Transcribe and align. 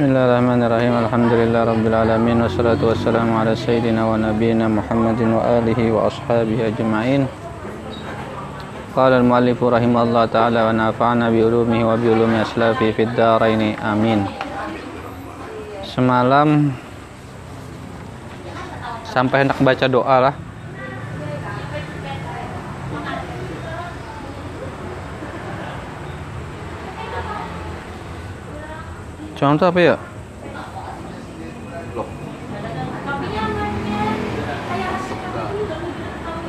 Bismillahirrahmanirrahim. 0.00 0.96
Alhamdulillah 0.96 1.60
rabbil 1.76 1.92
alamin 1.92 2.40
wassalatu 2.40 2.88
wassalamu 2.88 3.36
ala 3.36 3.52
sayyidina 3.52 4.08
wa 4.08 4.16
nabiyyina 4.16 4.64
Muhammadin 4.64 5.28
wa 5.28 5.44
alihi 5.60 5.92
wa 5.92 6.08
ashabihi 6.08 6.72
ajma'in. 6.72 7.28
Qala 8.96 9.20
al-muallif 9.20 9.60
rahimahullah 9.60 10.24
taala 10.32 10.72
wa 10.72 11.28
bi 11.28 11.44
ulumihi 11.44 11.84
wa 11.84 12.00
bi 12.00 12.16
ulumi 12.16 12.40
aslafi 12.40 12.96
fid. 12.96 13.12
Amin. 13.20 14.24
Semalam 15.84 16.72
sampai 19.04 19.44
hendak 19.44 19.60
baca 19.60 19.84
doa 19.84 20.16
lah. 20.16 20.34
Contoh 29.40 29.72
apa 29.72 29.80
ya? 29.80 29.96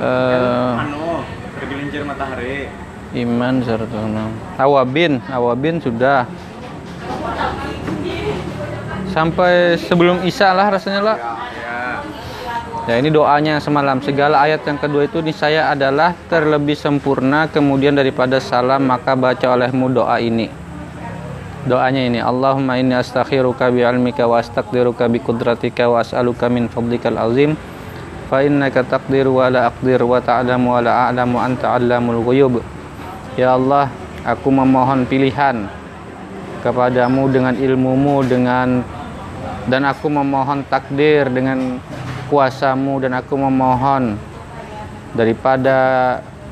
Eh, 0.02 0.74
anu 0.76 1.24
tergelincir 1.56 2.04
matahari 2.04 2.68
Iman 3.16 3.64
Sartono. 3.64 4.28
Awabin, 4.60 5.24
Awabin 5.32 5.80
sudah. 5.80 6.28
Sampai 9.16 9.80
sebelum 9.80 10.28
Isya 10.28 10.52
lah 10.52 10.68
rasanya 10.76 11.02
lah. 11.04 11.18
ya 11.20 12.04
Ya 12.92 12.96
ini 13.00 13.08
doanya 13.08 13.64
semalam. 13.64 14.04
Segala 14.04 14.44
ayat 14.44 14.68
yang 14.68 14.76
kedua 14.76 15.08
itu 15.08 15.24
di 15.24 15.32
saya 15.32 15.72
adalah 15.72 16.12
terlebih 16.28 16.76
sempurna 16.76 17.48
kemudian 17.48 17.96
daripada 17.96 18.42
salam 18.44 18.84
maka 18.84 19.16
baca 19.16 19.48
olehmu 19.48 19.88
doa 19.96 20.20
ini. 20.20 20.71
Doanya 21.62 22.10
ini 22.10 22.18
Allahumma 22.18 22.82
inni 22.82 22.98
astakhiruka 22.98 23.70
bi 23.70 23.86
ilmika 23.86 24.26
wa 24.26 24.42
astaqdiruka 24.42 25.06
bi 25.06 25.22
qudratika 25.22 25.86
wa 25.86 26.02
as'aluka 26.02 26.50
min 26.50 26.66
fadlikal 26.66 27.22
azim 27.22 27.54
fa 28.34 28.42
innaka 28.42 28.82
taqdiru 28.82 29.38
wa 29.38 29.46
la 29.46 29.70
aqdir 29.70 30.02
wa 30.02 30.18
ta'lamu 30.18 30.74
wa 30.74 30.82
la 30.82 31.14
a'lamu 31.14 31.38
anta 31.38 31.78
'allamul 31.78 32.26
ghuyub. 32.26 32.66
Ya 33.38 33.54
Allah, 33.54 33.94
aku 34.26 34.50
memohon 34.50 35.06
pilihan 35.06 35.70
kepadamu 36.66 37.30
dengan 37.30 37.54
ilmumu 37.54 38.26
dengan 38.26 38.82
dan 39.70 39.86
aku 39.86 40.10
memohon 40.10 40.66
takdir 40.66 41.30
dengan 41.30 41.78
kuasamu 42.26 43.06
dan 43.06 43.22
aku 43.22 43.38
memohon 43.38 44.18
daripada 45.14 45.78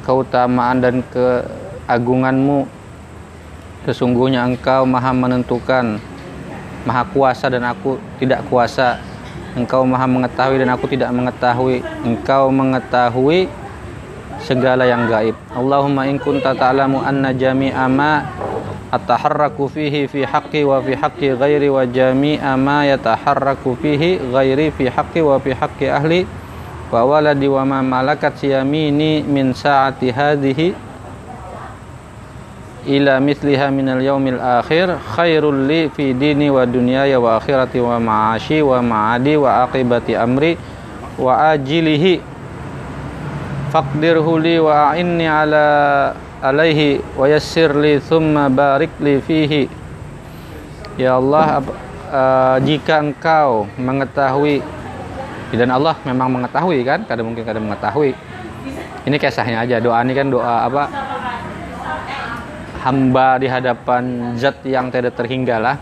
keutamaan 0.06 0.86
dan 0.86 1.02
keagunganmu 1.10 2.78
sesungguhnya 3.90 4.45
engkau 4.45 4.86
maha 4.86 5.09
menentukan 5.09 5.98
maha 6.86 7.04
kuasa 7.09 7.50
dan 7.50 7.66
aku 7.66 7.98
tidak 8.22 8.45
kuasa. 8.45 9.02
Engkau 9.58 9.82
maha 9.82 10.06
mengetahui 10.06 10.62
dan 10.62 10.70
aku 10.70 10.86
tidak 10.86 11.09
mengetahui. 11.09 11.82
Engkau 12.06 12.54
mengetahui 12.54 13.50
segala 14.45 14.86
yang 14.86 15.10
gaib. 15.10 15.34
Allahumma 15.52 16.06
in 16.06 16.22
kunta 16.22 16.54
ta'lamu 16.54 17.02
anna 17.02 17.34
jami'a 17.34 17.90
ma 17.90 18.23
ataharraku 18.94 19.70
fihi 19.70 20.06
fi 20.06 20.22
haqqi 20.26 20.66
wa 20.66 20.82
fi 20.82 20.94
haqqi 20.98 21.34
ghairi 21.38 21.70
wa 21.70 21.86
jami'a 21.86 22.54
ma 22.58 22.86
yataharraku 22.86 23.78
fihi 23.78 24.22
ghairi 24.30 24.70
fi 24.73 24.90
haqqi 24.90 25.22
wa 25.22 25.38
fi 25.42 25.54
haqqi 25.54 25.90
ahli 25.90 26.26
wa 26.90 27.06
waladi 27.06 27.45
wa 27.45 27.62
ma 27.66 27.80
malakat 27.86 28.38
siyamini 28.42 29.22
min 29.22 29.54
sa'ati 29.54 30.10
hadhihi 30.10 30.89
ila 32.88 33.20
misliha 33.20 33.68
minal 33.74 34.00
yaumil 34.00 34.40
akhir 34.40 34.96
khairul 35.16 35.68
li 35.68 35.92
fi 35.92 36.16
dini 36.16 36.48
wa 36.48 36.64
dunyaya 36.64 37.20
wa 37.20 37.36
akhirati 37.36 37.84
wa 37.84 38.00
ma'ashi 38.00 38.64
wa 38.64 38.80
ma'adi 38.80 39.36
wa 39.36 39.68
aqibati 39.68 40.16
amri 40.16 40.56
wa 41.20 41.52
ajilihi. 41.52 42.24
Faqdirhu 43.70 44.32
li 44.39 44.56
wa 44.58 44.95
a'inni 44.95 45.28
ala 45.28 45.66
alaihi 46.39 47.04
wa 47.14 47.28
yassir 47.28 47.76
li 47.76 48.00
thumma 48.00 48.48
barik 48.48 48.95
li 49.04 49.20
fihi. 49.20 49.64
Ya 50.95 51.20
Allah 51.20 51.62
uh, 52.10 52.58
jika 52.64 53.04
engkau 53.04 53.68
mengetahui 53.76 54.64
dan 55.54 55.70
Allah 55.73 56.00
memang 56.08 56.39
mengetahui 56.39 56.82
kan? 56.88 57.04
Kadang 57.06 57.34
mungkin 57.34 57.44
kadang 57.44 57.68
mengetahui. 57.68 58.16
Ini 59.08 59.16
kisahnya 59.16 59.64
aja 59.64 59.80
doa 59.80 60.04
ini 60.04 60.14
kan 60.14 60.28
doa 60.28 60.68
apa 60.68 60.84
hamba 62.80 63.40
di 63.40 63.48
hadapan 63.52 64.36
zat 64.40 64.64
yang 64.64 64.88
tidak 64.92 65.16
terhingga 65.20 65.58
lah 65.60 65.78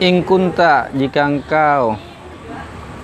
In 0.00 0.24
kunta 0.24 0.88
jika 0.96 1.28
engkau 1.28 1.92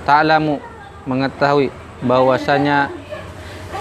ta'lamu 0.08 0.56
mengetahui 1.04 1.68
bahwasanya 2.00 2.88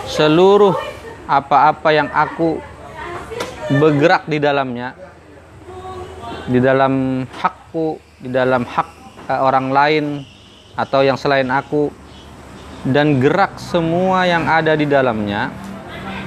seluruh 0.04 0.76
apa-apa 1.24 1.96
yang 1.96 2.12
aku 2.12 2.60
bergerak 3.80 4.28
di 4.28 4.38
dalamnya 4.38 5.00
di 6.46 6.60
dalam 6.60 7.24
hakku 7.40 7.98
di 8.20 8.30
dalam 8.30 8.68
hak 8.68 8.90
eh, 9.32 9.40
orang 9.40 9.72
lain 9.72 10.06
atau 10.76 11.02
yang 11.02 11.16
selain 11.16 11.48
aku 11.50 11.90
dan 12.86 13.18
gerak 13.18 13.58
semua 13.58 14.28
yang 14.30 14.46
ada 14.46 14.78
di 14.78 14.86
dalamnya 14.86 15.50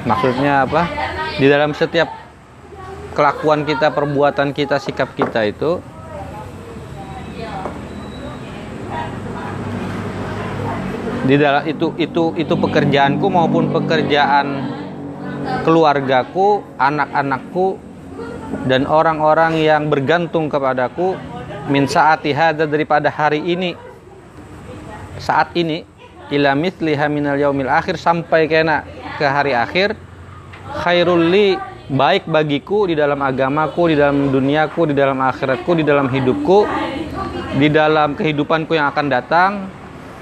maksudnya 0.06 0.68
apa? 0.68 0.86
Di 1.38 1.46
dalam 1.46 1.74
setiap 1.74 2.10
kelakuan 3.18 3.66
kita 3.66 3.90
perbuatan 3.90 4.54
kita 4.54 4.78
sikap 4.78 5.10
kita 5.18 5.42
itu 5.42 5.82
di 11.26 11.34
dalam 11.34 11.66
itu 11.66 11.92
itu 11.98 12.30
itu 12.38 12.54
pekerjaanku 12.54 13.26
maupun 13.26 13.74
pekerjaan 13.74 14.70
keluargaku 15.66 16.62
anak-anakku 16.78 17.76
dan 18.70 18.86
orang-orang 18.86 19.60
yang 19.60 19.90
bergantung 19.90 20.48
kepadaku 20.48 21.18
min 21.68 21.84
saati 21.84 22.32
hada 22.32 22.64
daripada 22.64 23.12
hari 23.12 23.44
ini 23.44 23.74
saat 25.20 25.52
ini 25.52 25.84
ila 26.32 26.56
mithliha 26.56 27.10
minal 27.12 27.36
yaumil 27.36 27.68
akhir 27.68 28.00
sampai 28.00 28.48
kena 28.48 28.86
ke 29.18 29.26
hari 29.26 29.52
akhir 29.52 29.98
khairul 30.86 31.18
li 31.18 31.58
baik 31.90 32.30
bagiku 32.30 32.86
di 32.86 32.94
dalam 32.94 33.18
agamaku 33.18 33.90
di 33.90 33.96
dalam 33.98 34.30
duniaku 34.30 34.92
di 34.92 34.94
dalam 34.94 35.18
akhiratku 35.18 35.70
di 35.74 35.84
dalam 35.84 36.06
hidupku 36.06 36.68
di 37.58 37.68
dalam 37.72 38.14
kehidupanku 38.14 38.78
yang 38.78 38.94
akan 38.94 39.06
datang 39.10 39.52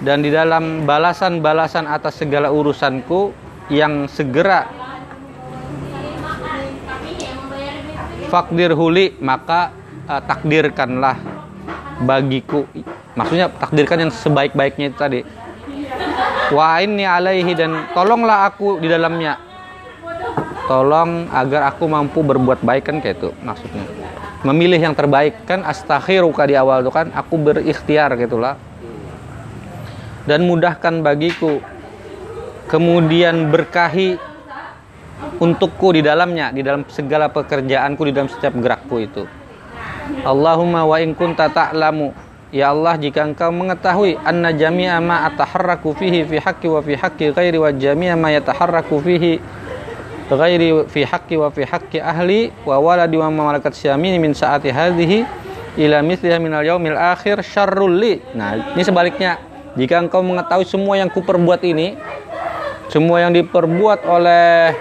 dan 0.00 0.24
di 0.24 0.32
dalam 0.32 0.88
balasan-balasan 0.88 1.84
atas 1.84 2.20
segala 2.20 2.48
urusanku 2.48 3.32
yang 3.68 4.08
segera 4.08 4.68
fakdir 8.28 8.74
huli 8.74 9.16
maka 9.22 9.72
eh, 10.06 10.22
takdirkanlah 10.24 11.16
bagiku. 12.04 12.68
Maksudnya 13.16 13.48
takdirkan 13.48 14.06
yang 14.06 14.12
sebaik-baiknya 14.12 14.92
itu 14.92 14.98
tadi 14.98 15.20
wa 16.52 16.78
inni 16.78 17.02
alaihi 17.02 17.52
dan 17.56 17.90
tolonglah 17.96 18.50
aku 18.50 18.78
di 18.78 18.86
dalamnya. 18.86 19.38
Tolong 20.66 21.30
agar 21.30 21.70
aku 21.70 21.86
mampu 21.86 22.26
berbuat 22.26 22.66
baik 22.66 22.90
kan 22.90 22.96
kayak 22.98 23.22
itu 23.22 23.30
maksudnya. 23.42 23.86
Memilih 24.42 24.78
yang 24.78 24.94
terbaik 24.94 25.46
kan 25.46 25.62
astakhiruka 25.62 26.46
di 26.46 26.58
awal 26.58 26.82
itu 26.82 26.90
kan 26.90 27.10
aku 27.14 27.34
berikhtiar 27.38 28.14
gitulah 28.18 28.58
dan 30.26 30.42
mudahkan 30.42 31.06
bagiku 31.06 31.62
kemudian 32.66 33.46
berkahi 33.50 34.18
untukku 35.38 35.94
di 35.94 36.02
dalamnya 36.02 36.50
di 36.50 36.66
dalam 36.66 36.82
segala 36.90 37.30
pekerjaanku 37.30 38.02
di 38.04 38.12
dalam 38.12 38.28
setiap 38.28 38.58
gerakku 38.58 38.96
itu. 39.00 39.22
Allahumma 40.22 40.86
wa 40.86 40.98
in 41.02 41.14
kunta 41.14 41.50
ta'lamu 41.50 42.14
ya 42.56 42.72
Allah 42.72 42.96
jika 42.96 43.28
engkau 43.28 43.52
mengetahui 43.52 44.16
anna 44.24 44.48
jami'a 44.56 44.96
ma 45.04 45.28
ataharraku 45.28 45.92
fihi 45.92 46.24
fi 46.24 46.40
haqqi 46.40 46.72
wa 46.72 46.80
fi 46.80 46.96
haqqi 46.96 47.36
ghairi 47.36 47.60
wa 47.60 47.68
jami'a 47.68 48.16
ma 48.16 48.32
yataharraku 48.32 48.96
fihi 49.04 49.36
ghairi 50.32 50.88
fi 50.88 51.04
haqqi 51.04 51.36
wa 51.36 51.52
fi 51.52 51.68
haqqi 51.68 52.00
ahli 52.00 52.48
wa 52.64 52.80
waladi 52.80 53.20
wa 53.20 53.28
ma 53.28 53.52
malakat 53.52 53.76
syamini 53.76 54.16
min 54.16 54.32
saati 54.32 54.72
hadhihi 54.72 55.28
ila 55.76 56.00
mithliha 56.00 56.40
minal 56.40 56.64
yaumil 56.64 56.96
akhir 56.96 57.44
syarrul 57.44 57.92
li. 57.92 58.24
Nah 58.32 58.72
ini 58.72 58.80
sebaliknya. 58.80 59.36
Jika 59.76 60.00
engkau 60.00 60.24
mengetahui 60.24 60.64
semua 60.64 60.96
yang 60.96 61.12
kuperbuat 61.12 61.60
ini 61.60 62.00
semua 62.88 63.20
yang 63.20 63.36
diperbuat 63.36 64.08
oleh 64.08 64.72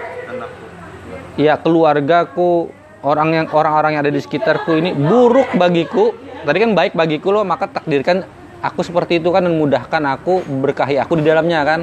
ya 1.36 1.60
keluargaku 1.60 2.72
orang 3.04 3.28
yang 3.36 3.46
orang-orang 3.52 3.90
yang 3.92 4.02
ada 4.08 4.14
di 4.14 4.22
sekitarku 4.24 4.72
ini 4.72 4.96
buruk 4.96 5.52
bagiku 5.60 6.16
tadi 6.46 6.62
kan 6.62 6.72
baik 6.78 6.94
bagiku 6.94 7.34
loh 7.34 7.42
maka 7.42 7.66
takdirkan 7.66 8.22
aku 8.62 8.80
seperti 8.86 9.18
itu 9.20 9.28
kan 9.34 9.44
dan 9.44 9.54
mudahkan 9.58 10.02
aku 10.16 10.46
berkahi 10.62 10.96
aku 11.02 11.18
di 11.20 11.24
dalamnya 11.26 11.60
kan. 11.66 11.80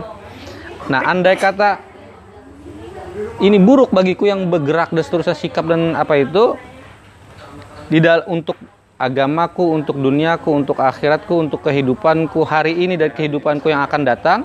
Nah 0.89 1.01
andai 1.05 1.35
kata 1.37 1.79
ini 3.43 3.61
buruk 3.61 3.93
bagiku 3.93 4.25
yang 4.25 4.49
bergerak 4.49 4.89
dan 4.89 5.03
seterusnya 5.05 5.37
sikap 5.37 5.69
dan 5.69 5.93
apa 5.93 6.17
itu 6.17 6.57
di 7.91 8.01
untuk 8.25 8.57
agamaku, 8.97 9.75
untuk 9.75 9.99
duniaku, 9.99 10.49
untuk 10.49 10.79
akhiratku, 10.79 11.33
untuk 11.35 11.59
kehidupanku 11.61 12.41
hari 12.47 12.73
ini 12.73 12.97
dan 12.97 13.11
kehidupanku 13.13 13.69
yang 13.69 13.83
akan 13.85 14.01
datang 14.07 14.39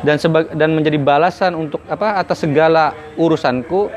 dan 0.00 0.16
dan 0.56 0.72
menjadi 0.72 0.96
balasan 0.96 1.52
untuk 1.54 1.84
apa 1.86 2.16
atas 2.18 2.42
segala 2.42 2.96
urusanku 3.20 3.92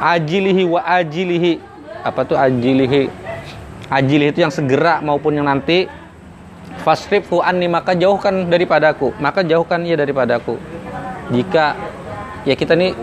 ajilihi 0.00 0.64
wa 0.66 0.80
ajilihi. 0.82 1.52
Apa 2.00 2.24
tuh 2.24 2.40
ajilihi 2.40 3.29
ajilihi 3.90 4.30
itu 4.30 4.40
yang 4.46 4.54
segera 4.54 5.02
maupun 5.02 5.34
yang 5.34 5.50
nanti 5.50 5.90
fasrifhu 6.86 7.42
anni 7.42 7.66
maka 7.66 7.98
jauhkan 7.98 8.46
daripadaku. 8.46 9.12
Maka 9.18 9.42
jauhkan 9.42 9.82
ia 9.82 9.98
daripadaku. 9.98 10.56
Jika 11.34 11.74
ya 12.46 12.54
kita 12.54 12.78
nih 12.78 12.94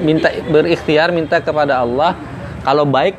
minta 0.00 0.32
berikhtiar 0.48 1.14
minta 1.14 1.38
kepada 1.38 1.84
Allah 1.84 2.18
kalau 2.66 2.88
baik 2.88 3.14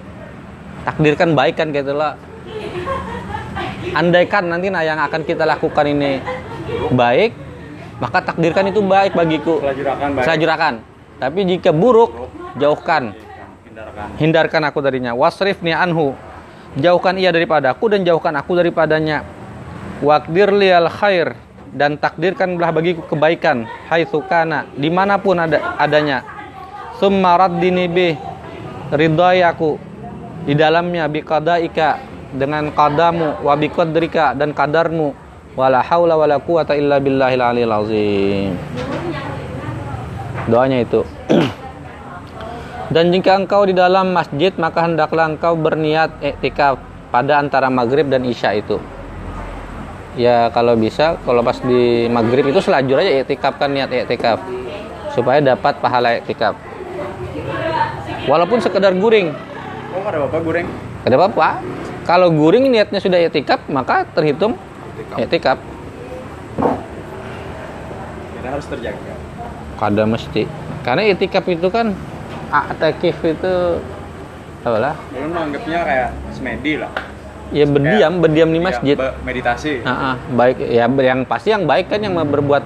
takdirkan 0.83 1.37
baik 1.37 1.55
kan 1.55 1.69
gitu 1.71 1.93
lah. 1.93 2.17
Andaikan 3.95 4.51
nanti 4.51 4.67
nah 4.67 4.83
yang 4.83 4.99
akan 4.99 5.23
kita 5.23 5.47
lakukan 5.47 5.87
ini 5.87 6.19
baik 6.91 7.31
maka 8.01 8.19
takdirkan 8.33 8.67
itu 8.73 8.83
baik 8.83 9.15
bagiku. 9.15 9.61
Baik. 9.63 10.25
Saya 10.25 10.35
jurakan 10.41 10.83
tapi 11.15 11.47
jika 11.47 11.71
buruk 11.71 12.11
jauhkan. 12.59 13.15
Hindarkan. 13.63 14.07
Hindarkan 14.19 14.61
aku 14.67 14.79
darinya. 14.83 15.11
Wasrifni 15.15 15.71
anhu 15.71 16.11
jauhkan 16.79 17.15
ia 17.15 17.31
daripadaku 17.31 17.91
dan 17.91 18.03
jauhkan 18.03 18.35
aku 18.35 18.55
daripadanya. 18.59 19.23
Wakdir 20.03 20.51
liyal 20.51 20.91
khair 20.91 21.39
dan 21.71 21.95
takdirkanlah 21.95 22.71
bagiku 22.75 23.03
kebaikan 23.07 23.63
haitsu 23.87 24.23
kana 24.27 24.67
di 24.75 24.91
mana 24.91 25.15
pun 25.15 25.39
ada 25.39 25.75
adanya. 25.79 26.23
Summa 26.99 27.35
raddini 27.39 27.87
bih 27.87 28.15
ridayaku 28.91 29.79
di 30.43 30.53
dalamnya 30.55 31.07
biqadaika 31.07 31.99
dengan 32.35 32.71
qadamu 32.75 33.39
wa 33.39 33.53
biqadrika 33.55 34.35
dan 34.35 34.51
kadarmu 34.51 35.15
wala 35.55 35.79
haula 35.79 36.19
wala 36.19 36.35
quwata 36.43 36.75
illa 36.75 36.99
billahil 36.99 37.41
aliyil 37.41 37.73
azim. 37.73 38.51
Doanya 40.51 40.83
itu 40.83 41.01
dan 42.91 43.09
jika 43.09 43.37
engkau 43.37 43.65
di 43.65 43.73
dalam 43.73 44.13
masjid 44.13 44.53
maka 44.57 44.85
hendaklah 44.85 45.29
engkau 45.31 45.57
berniat 45.57 46.21
iktikaf 46.21 46.77
pada 47.09 47.39
antara 47.41 47.69
maghrib 47.71 48.09
dan 48.09 48.25
isya 48.25 48.57
itu. 48.57 48.77
Ya 50.15 50.47
kalau 50.55 50.79
bisa 50.79 51.19
kalau 51.27 51.43
pas 51.43 51.59
di 51.59 52.07
maghrib 52.07 52.47
itu 52.47 52.63
selajur 52.63 53.03
aja 53.03 53.25
iktikaf 53.25 53.59
kan 53.59 53.73
niat 53.73 53.91
iktikaf 53.91 54.39
supaya 55.11 55.43
dapat 55.43 55.79
pahala 55.83 56.19
iktikaf 56.19 56.55
walaupun 58.29 58.63
sekedar 58.63 58.95
guring. 58.95 59.35
Oh 59.95 60.03
ada 60.07 60.23
bapak 60.27 60.39
goreng 60.43 60.67
ada 61.05 61.15
apa 61.19 61.59
kalau 62.07 62.31
guring 62.31 62.71
niatnya 62.71 63.03
sudah 63.03 63.19
iktikaf 63.27 63.67
maka 63.67 64.07
terhitung 64.15 64.55
iktikaf 65.19 65.59
kita 68.45 68.61
harus 68.61 68.69
terjaga. 68.69 69.13
Kada 69.81 70.03
mesti. 70.05 70.45
Karena 70.85 71.01
iktikaf 71.09 71.49
itu 71.49 71.65
kan 71.73 71.97
aktif 72.51 73.15
itu 73.23 73.53
apa 74.65 74.77
lah 74.81 74.95
belum 75.13 75.29
menganggapnya 75.29 75.79
kayak 75.85 76.09
semedi 76.33 76.73
lah. 76.81 76.89
Ya 77.53 77.69
berdiam 77.69 78.17
berdiam 78.17 78.49
di 78.49 78.57
Iya, 78.57 78.65
masjid. 78.65 78.97
meditasi. 79.21 79.85
Ah, 79.85 79.93
ah, 79.93 80.15
baik 80.33 80.57
ya 80.65 80.89
yang 80.89 81.21
pasti 81.29 81.53
yang 81.53 81.69
baik 81.69 81.93
kan 81.93 82.01
yang 82.01 82.17
berbuat 82.17 82.65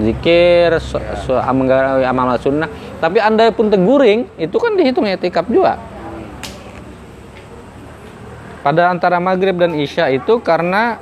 zikir 0.00 0.72
su, 0.80 0.96
su, 1.26 1.36
amal, 1.36 1.68
amal 2.00 2.40
sunnah. 2.40 2.70
Tapi 2.96 3.20
anda 3.20 3.52
pun 3.52 3.68
teguring 3.68 4.24
itu 4.40 4.56
kan 4.56 4.72
dihitung 4.72 5.04
etikap 5.04 5.44
juga. 5.52 5.76
Pada 8.64 8.92
antara 8.92 9.20
maghrib 9.20 9.56
dan 9.56 9.72
isya 9.76 10.12
itu 10.12 10.40
karena 10.40 11.00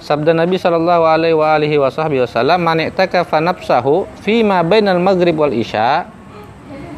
sabda 0.00 0.36
Nabi 0.36 0.60
Shallallahu 0.60 1.04
Alaihi 1.08 1.78
Wasallam 1.80 2.60
man 2.60 2.76
i'takafa 2.82 3.40
nafsahu 3.40 4.04
fi 4.20 4.44
ma 4.44 4.60
bainal 4.60 5.00
maghrib 5.00 5.32
wal 5.36 5.52
isya 5.52 6.11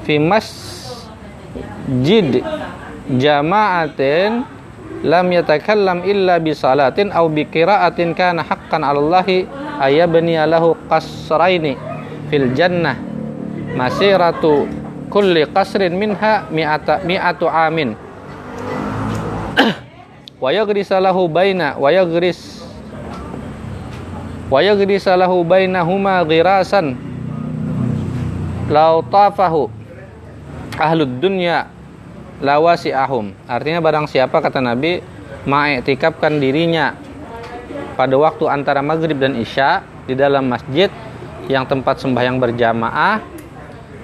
fi 0.04 0.20
masjid 0.20 1.64
jama'atin 3.08 4.44
lam 5.04 5.26
yatakallam 5.28 6.00
illa 6.08 6.40
bi 6.40 6.56
salatin 6.56 7.12
aw 7.12 7.28
bi 7.28 7.44
qira'atin 7.44 8.16
kana 8.16 8.40
haqqan 8.40 8.80
'ala 8.80 9.00
Allahi 9.00 9.44
ayabni 9.80 10.40
lahu 10.48 10.72
qasraini 10.88 11.76
fil 12.32 12.52
jannah 12.56 12.96
masiratu 13.76 14.64
kulli 15.12 15.44
qasrin 15.52 15.92
minha 15.92 16.48
mi'ata 16.48 17.04
mi'atu 17.04 17.46
amin. 17.50 17.92
Wa 20.42 20.50
yagrisa 20.50 20.98
lahu 21.00 21.28
baina 21.30 21.76
wa 21.78 21.88
yagris 21.92 22.64
wa 24.50 24.60
yagrisa 24.60 25.16
lahu 25.16 25.40
bainahuma 25.40 26.20
ghirasan 26.26 26.96
lau 28.68 29.00
tafahu 29.04 29.72
ahlud 30.78 31.22
dunya 31.22 31.68
lawasi'ahum. 32.42 33.34
Artinya 33.46 33.80
barang 33.80 34.06
siapa 34.10 34.42
kata 34.42 34.58
Nabi 34.58 35.00
mengiktikafkan 35.44 36.40
dirinya 36.40 36.96
pada 37.94 38.16
waktu 38.18 38.44
antara 38.50 38.82
maghrib 38.82 39.16
dan 39.20 39.38
isya 39.38 39.84
di 40.04 40.18
dalam 40.18 40.50
masjid 40.50 40.90
yang 41.46 41.68
tempat 41.68 42.00
sembahyang 42.00 42.40
berjamaah 42.40 43.20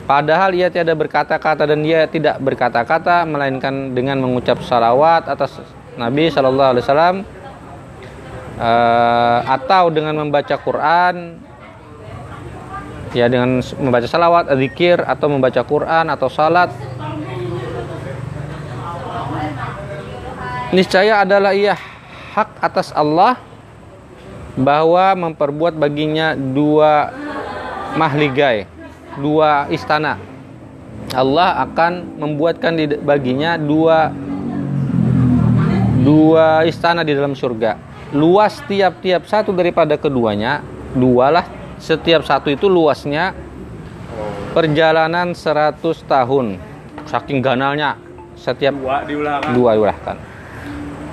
padahal 0.05 0.53
ia 0.53 0.69
tiada 0.69 0.93
berkata-kata 0.93 1.65
dan 1.65 1.81
dia 1.81 2.05
tidak 2.07 2.39
berkata-kata 2.43 3.25
melainkan 3.25 3.97
dengan 3.97 4.21
mengucap 4.21 4.61
salawat 4.63 5.27
atas 5.27 5.59
Nabi 5.97 6.29
Shallallahu 6.29 6.71
Alaihi 6.77 6.85
Wasallam 6.85 7.17
eh, 8.61 9.39
atau 9.49 9.85
dengan 9.89 10.15
membaca 10.21 10.55
Quran 10.61 11.41
ya 13.11 13.27
dengan 13.27 13.59
membaca 13.79 14.07
salawat, 14.07 14.51
zikir 14.55 15.03
atau 15.03 15.27
membaca 15.27 15.61
Quran 15.67 16.07
atau 16.11 16.29
salat 16.31 16.71
niscaya 20.71 21.27
adalah 21.27 21.51
ia 21.51 21.75
hak 22.35 22.63
atas 22.63 22.95
Allah 22.95 23.35
bahwa 24.55 25.31
memperbuat 25.31 25.75
baginya 25.75 26.39
dua 26.39 27.11
mahligai, 27.99 28.67
dua 29.19 29.67
istana. 29.71 30.19
Allah 31.11 31.67
akan 31.67 32.23
membuatkan 32.23 33.03
baginya 33.03 33.59
dua 33.59 34.15
dua 36.07 36.63
istana 36.71 37.03
di 37.03 37.19
dalam 37.19 37.35
surga. 37.35 37.75
Luas 38.15 38.59
tiap-tiap 38.67 39.27
satu 39.27 39.51
daripada 39.55 39.99
keduanya, 39.99 40.63
dua 40.95 41.31
lah. 41.31 41.47
Setiap 41.81 42.23
satu 42.23 42.53
itu 42.53 42.69
luasnya 42.69 43.33
perjalanan 44.53 45.33
100 45.33 45.81
tahun. 46.05 46.61
Saking 47.09 47.41
ganalnya 47.43 47.97
setiap 48.39 48.73
dua 48.73 49.05
diulang 49.05 49.43
dua 49.53 49.77
diulahkan 49.77 50.17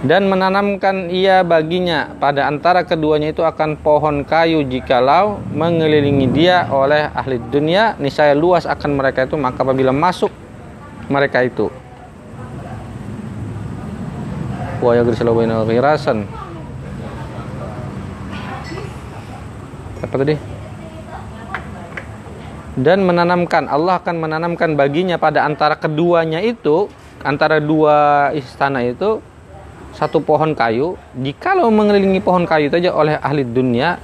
dan 0.05 0.29
menanamkan 0.29 1.09
ia 1.09 1.41
baginya. 1.41 2.13
Pada 2.21 2.45
antara 2.45 2.85
keduanya 2.85 3.33
itu 3.33 3.41
akan 3.41 3.79
pohon 3.81 4.21
kayu. 4.21 4.61
Jikalau 4.61 5.41
mengelilingi 5.55 6.29
dia 6.29 6.69
oleh 6.69 7.09
ahli 7.17 7.41
dunia 7.49 7.97
niscaya 7.97 8.37
luas 8.37 8.69
akan 8.69 8.93
mereka 8.93 9.25
itu. 9.25 9.33
Maka 9.39 9.65
apabila 9.65 9.89
masuk 9.89 10.29
mereka 11.09 11.41
itu. 11.41 11.73
Wa 14.77 14.93
yagrisalu 14.93 15.33
bainal 15.33 15.65
ghirasan. 15.65 16.29
Apa 19.97 20.13
tadi 20.13 20.56
dan 22.77 23.01
menanamkan 23.01 23.65
Allah 23.65 23.97
akan 23.97 24.21
menanamkan 24.21 24.77
baginya 24.77 25.17
pada 25.17 25.41
antara 25.49 25.73
keduanya 25.73 26.37
itu 26.45 26.85
antara 27.25 27.57
dua 27.57 28.29
istana 28.37 28.85
itu 28.85 29.17
satu 29.97 30.21
pohon 30.21 30.53
kayu. 30.53 30.93
Jikalau 31.17 31.73
mengelilingi 31.73 32.21
pohon 32.21 32.45
kayu 32.45 32.69
itu 32.69 32.77
aja 32.77 32.93
oleh 32.93 33.17
ahli 33.17 33.41
dunia 33.41 33.97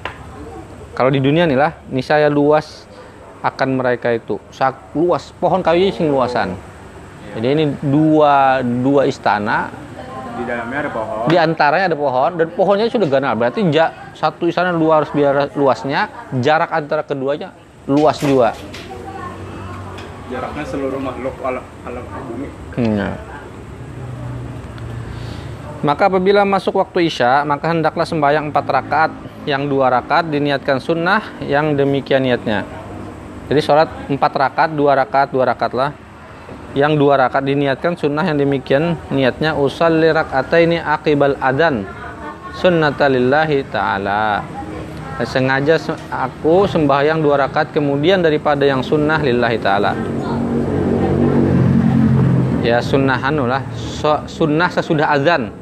kalau 0.98 1.13
di 1.13 1.22
dunia 1.22 1.46
nih 1.46 1.58
lah 1.58 1.77
niscaya 1.94 2.34
luas 2.34 2.89
akan 3.46 3.77
mereka 3.77 4.10
itu. 4.10 4.42
Sak 4.50 4.98
luas 4.98 5.30
pohon 5.38 5.62
kayu 5.62 5.94
sing 5.94 6.10
luasan. 6.10 6.58
Jadi 7.38 7.48
ini 7.53 7.65
dua 7.77 8.65
dua 8.65 9.06
istana. 9.06 9.70
Di 10.34 10.50
dalamnya 10.50 10.89
ada 10.89 10.89
pohon. 10.89 11.24
Di 11.30 11.38
antaranya 11.38 11.86
ada 11.94 11.98
pohon 11.98 12.32
dan 12.42 12.48
pohonnya 12.58 12.89
sudah 12.89 13.06
ganal. 13.06 13.38
Berarti 13.38 13.62
ja, 13.70 14.10
satu 14.18 14.50
istana 14.50 14.74
luas 14.74 15.13
biar 15.13 15.53
luasnya 15.53 16.10
jarak 16.42 16.74
antara 16.74 17.06
keduanya 17.06 17.53
luas 17.90 18.18
juga 18.24 18.56
jaraknya 20.32 20.66
seluruh 20.66 21.02
makhluk 21.04 21.36
alam 21.44 21.66
alam 21.84 22.04
bumi 22.32 22.48
Nah. 22.96 23.16
Maka 25.84 26.08
apabila 26.08 26.48
masuk 26.48 26.80
waktu 26.80 27.12
isya, 27.12 27.44
maka 27.44 27.75
hendaklah 27.75 28.08
sembahyang 28.08 28.48
empat 28.50 28.66
rakaat. 28.72 29.12
Yang 29.44 29.68
dua 29.68 29.92
rakaat 29.92 30.32
diniatkan 30.32 30.80
sunnah, 30.80 31.20
yang 31.44 31.75
demikian 31.75 32.24
niatnya. 32.24 32.63
Jadi 33.52 33.60
sholat 33.60 33.92
empat 34.08 34.32
rakaat, 34.32 34.72
dua 34.72 34.96
rakaat, 34.96 35.36
dua 35.36 35.44
rakaat 35.44 35.75
lah. 35.75 35.92
yang 36.74 36.98
dua 36.98 37.22
rakaat 37.22 37.46
diniatkan 37.46 37.94
sunnah 37.94 38.25
yang 38.25 38.38
demikian 38.42 38.98
niatnya 39.13 39.54
usalli 39.54 40.10
ini 40.10 40.82
akibal 40.82 41.38
adan 41.38 41.86
sunnatalillahi 42.58 43.70
ta'ala 43.70 44.42
sengaja 45.22 45.77
se- 45.77 46.01
aku 46.10 46.65
sembahyang 46.65 47.22
dua 47.22 47.46
rakaat 47.46 47.70
kemudian 47.70 48.25
daripada 48.25 48.65
yang 48.65 48.82
sunnah 48.82 49.22
lillahi 49.22 49.58
ta'ala. 49.62 49.93
Ya 52.65 52.82
sunnah 52.82 53.22
anu 53.22 53.46
lah. 53.46 53.62
So- 53.77 54.25
sunnah 54.25 54.74
sesudah 54.74 55.13
azan. 55.13 55.53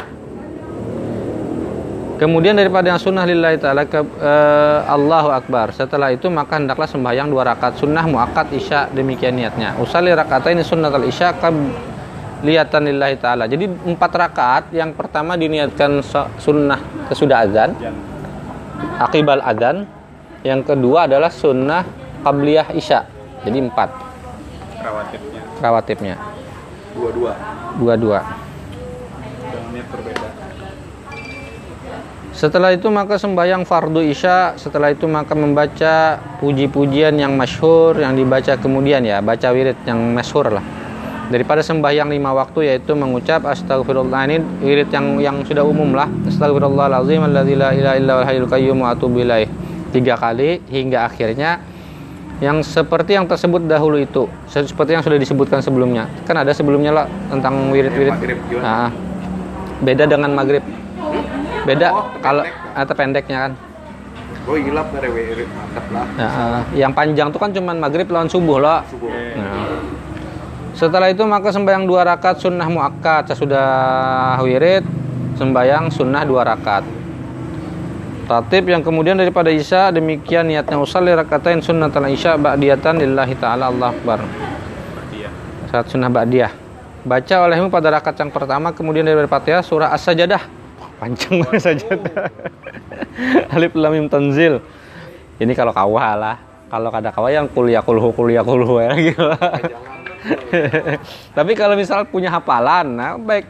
Kemudian 2.16 2.54
daripada 2.54 2.86
yang 2.86 3.02
sunnah 3.02 3.26
lillahi 3.26 3.58
ta'ala 3.58 3.84
ke 3.90 4.00
eh, 4.00 4.80
Allahu 4.88 5.34
Akbar. 5.34 5.74
Setelah 5.74 6.14
itu 6.14 6.30
maka 6.30 6.56
hendaklah 6.56 6.88
sembahyang 6.88 7.28
dua 7.28 7.44
rakaat. 7.52 7.82
Sunnah 7.82 8.06
muakkad 8.06 8.54
isya 8.54 8.88
demikian 8.94 9.36
niatnya. 9.36 9.76
Usalli 9.82 10.14
ini 10.16 10.62
sunnatul 10.64 11.10
isya 11.10 11.34
liyatan 12.46 12.86
lillahi 12.88 13.16
ta'ala. 13.18 13.50
Jadi 13.50 13.66
empat 13.66 14.12
rakaat. 14.14 14.64
Yang 14.70 14.96
pertama 14.96 15.34
diniatkan 15.34 16.06
sunnah 16.38 16.80
sesudah 17.10 17.42
azan. 17.42 17.74
Jan. 17.82 18.11
Akibal 19.02 19.42
adzan 19.42 19.90
yang 20.46 20.62
kedua 20.62 21.10
adalah 21.10 21.34
sunnah 21.34 21.86
qabliyah 22.22 22.70
isya. 22.78 23.06
Jadi 23.42 23.58
empat. 23.58 23.90
Rawatibnya 24.82 25.42
rawatibnya 25.62 26.16
dua-dua. 26.98 27.34
dua-dua. 27.78 28.20
Berbeda. 29.92 30.30
setelah 32.32 32.72
itu 32.72 32.88
maka 32.88 33.20
sembahyang 33.20 33.68
fardu 33.68 34.02
isya. 34.02 34.56
Setelah 34.56 34.96
itu 34.96 35.06
maka 35.06 35.36
membaca 35.36 36.18
puji-pujian 36.40 37.14
yang 37.20 37.36
masyhur 37.36 38.00
yang 38.00 38.16
dibaca 38.18 38.58
kemudian 38.58 39.06
ya. 39.06 39.20
Baca 39.20 39.52
wirid 39.52 39.78
yang 39.86 40.00
masyhur 40.16 40.58
lah 40.58 40.81
daripada 41.32 41.64
sembahyang 41.64 42.12
lima 42.12 42.36
waktu 42.36 42.68
yaitu 42.68 42.92
mengucap 42.92 43.42
astagfirullah 43.42 44.28
ini 44.28 44.38
wirid 44.60 44.92
yang 44.92 45.18
yang 45.18 45.38
sudah 45.42 45.64
umum 45.64 45.96
lah. 45.96 46.12
Astagfirullahalazim 46.28 47.24
alladzi 47.24 47.56
la 47.56 47.72
ilaha 47.72 47.96
illa 47.96 48.12
huwal 48.20 48.28
hayyul 48.28 48.48
qayyum 48.48 48.78
wa 48.84 48.92
atubu 48.92 49.24
ilaih. 49.24 49.48
Tiga 49.90 50.16
kali 50.16 50.60
hingga 50.68 51.08
akhirnya 51.08 51.64
yang 52.42 52.60
seperti 52.60 53.16
yang 53.16 53.26
tersebut 53.26 53.64
dahulu 53.64 53.96
itu 53.96 54.26
se- 54.46 54.66
seperti 54.66 54.94
yang 54.94 55.04
sudah 55.04 55.16
disebutkan 55.16 55.64
sebelumnya. 55.64 56.06
Kan 56.26 56.36
ada 56.36 56.52
sebelumnya 56.52 56.92
lah 56.92 57.06
tentang 57.30 57.70
wirid-wirid? 57.70 58.12
Nah, 58.60 58.90
beda 59.80 60.04
dengan 60.06 60.36
maghrib. 60.36 60.64
Beda 61.62 61.94
Oh, 61.94 62.06
kalau 62.20 62.44
atau 62.74 62.94
pendeknya 62.94 63.48
kan. 63.48 63.52
Oh 64.50 64.58
hilap 64.58 64.90
dari 64.90 65.06
wirid 65.14 65.46
mantap 65.54 65.86
lah. 65.94 66.06
Nah, 66.18 66.62
yang 66.74 66.90
panjang 66.90 67.30
tuh 67.30 67.38
kan 67.38 67.54
cuman 67.54 67.78
maghrib 67.78 68.10
lawan 68.10 68.26
subuh 68.26 68.58
loh 68.58 68.82
Subuh. 68.90 69.14
Nah. 69.38 69.71
Setelah 70.82 71.14
itu 71.14 71.22
maka 71.30 71.54
sembahyang 71.54 71.86
dua 71.86 72.02
rakaat 72.02 72.42
sunnah 72.42 72.66
muakkad 72.66 73.30
sesudah 73.30 74.42
wirid 74.42 74.82
sembahyang 75.38 75.94
sunnah 75.94 76.26
dua 76.26 76.42
rakaat. 76.42 76.82
Tatib 78.26 78.66
yang 78.66 78.82
kemudian 78.82 79.14
daripada 79.14 79.54
isya 79.54 79.94
demikian 79.94 80.50
niatnya 80.50 80.82
usalli 80.82 81.14
rakaatain 81.14 81.62
sunnatal 81.62 82.10
isya 82.10 82.34
ba'diyatan 82.34 82.98
lillahi 82.98 83.38
taala 83.38 83.70
Allah 83.70 83.94
akbar. 83.94 84.26
Saat 85.70 85.94
sunnah 85.94 86.10
ba'diyah. 86.10 86.50
Baca 87.06 87.36
olehmu 87.46 87.70
pada 87.70 87.94
rakaat 87.94 88.18
yang 88.18 88.34
pertama 88.34 88.74
kemudian 88.74 89.06
dari 89.06 89.30
Fatihah 89.30 89.62
surah 89.62 89.94
As-Sajadah. 89.94 90.42
Panjang 90.98 91.46
banget 91.46 91.62
sajadah. 91.70 92.26
Alif 93.54 93.78
lam 93.78 93.94
mim 93.94 94.10
tanzil. 94.10 94.66
Ini 95.38 95.54
kalau 95.54 95.78
kawah 95.78 96.18
lah. 96.18 96.36
Kalau 96.74 96.90
kada 96.90 97.14
kawah 97.14 97.30
yang 97.30 97.46
kuliah 97.54 97.86
kulhu 97.86 98.10
kuliah 98.18 98.42
kulhu 98.42 98.82
ya 98.82 98.98
gitu. 99.14 99.30
Tapi 101.38 101.52
kalau 101.58 101.74
misal 101.74 102.06
punya 102.06 102.30
hafalan, 102.30 102.94
nah 102.94 103.18
baik 103.18 103.46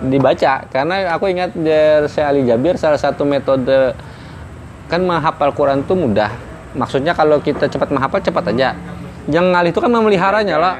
dibaca 0.00 0.64
karena 0.72 1.12
aku 1.12 1.28
ingat 1.28 1.52
dari 1.52 2.08
Syekh 2.08 2.24
Ali 2.24 2.42
Jabir 2.48 2.80
salah 2.80 2.96
satu 2.96 3.28
metode 3.28 3.92
kan 4.88 5.00
menghafal 5.04 5.52
Quran 5.52 5.84
itu 5.84 5.92
mudah. 5.92 6.32
Maksudnya 6.72 7.12
kalau 7.12 7.42
kita 7.42 7.68
cepat 7.68 7.92
menghafal 7.92 8.20
cepat 8.24 8.52
aja. 8.56 8.72
Yang 9.28 9.46
ngalih 9.52 9.70
itu 9.70 9.80
kan 9.84 9.92
memeliharanya 9.92 10.56
lah. 10.56 10.74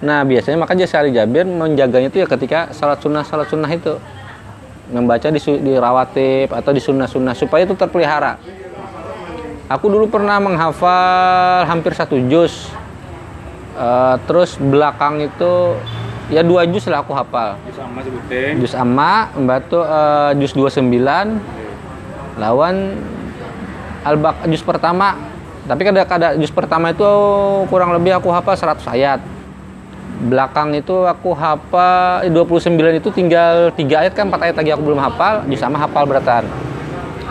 Nah 0.00 0.24
biasanya 0.24 0.56
makanya 0.56 0.88
Syekh 0.88 1.00
Ali 1.04 1.12
Jabir 1.12 1.44
menjaganya 1.44 2.08
itu 2.08 2.24
ya 2.24 2.26
ketika 2.28 2.72
salat 2.72 3.02
sunnah 3.04 3.22
salat 3.26 3.48
sunnah 3.50 3.68
itu 3.68 4.00
membaca 4.88 5.28
di, 5.28 5.40
di 5.40 5.72
rawatib 5.76 6.48
atau 6.48 6.70
di 6.72 6.80
sunnah 6.80 7.08
sunnah 7.08 7.36
supaya 7.36 7.68
itu 7.68 7.76
terpelihara. 7.76 8.40
Aku 9.68 9.92
dulu 9.92 10.08
pernah 10.08 10.40
menghafal 10.40 11.68
hampir 11.68 11.92
satu 11.92 12.16
juz. 12.24 12.72
Eh, 13.78 14.16
terus 14.26 14.58
belakang 14.58 15.22
itu 15.22 15.78
ya 16.34 16.42
dua 16.42 16.66
juz 16.66 16.82
lah 16.90 17.06
aku 17.06 17.14
hafal. 17.14 17.54
Sama 17.70 18.02
sebutin. 18.02 18.58
Juz 18.58 18.74
amma, 18.74 19.30
batu 19.38 19.78
eh, 19.78 20.34
juz 20.42 20.50
29 20.50 20.82
lawan 22.42 22.98
al 24.02 24.18
juz 24.50 24.66
pertama. 24.66 25.14
Tapi 25.70 25.80
kada 25.86 26.02
kada 26.10 26.28
juz 26.34 26.50
pertama 26.50 26.90
itu 26.90 27.06
kurang 27.70 27.94
lebih 27.94 28.18
aku 28.18 28.34
hafal 28.34 28.58
100 28.58 28.82
ayat. 28.98 29.22
Belakang 30.26 30.74
itu 30.74 31.06
aku 31.06 31.30
hafal 31.38 32.26
eh, 32.26 32.34
29 32.34 32.98
itu 32.98 33.08
tinggal 33.14 33.70
3 33.70 33.78
ayat 33.78 34.12
kan 34.18 34.26
4 34.26 34.42
ayat 34.42 34.56
lagi 34.58 34.74
aku 34.74 34.82
belum 34.90 34.98
hafal, 34.98 35.46
juz 35.46 35.62
amma 35.62 35.78
hafal 35.78 36.02
beratan. 36.02 36.50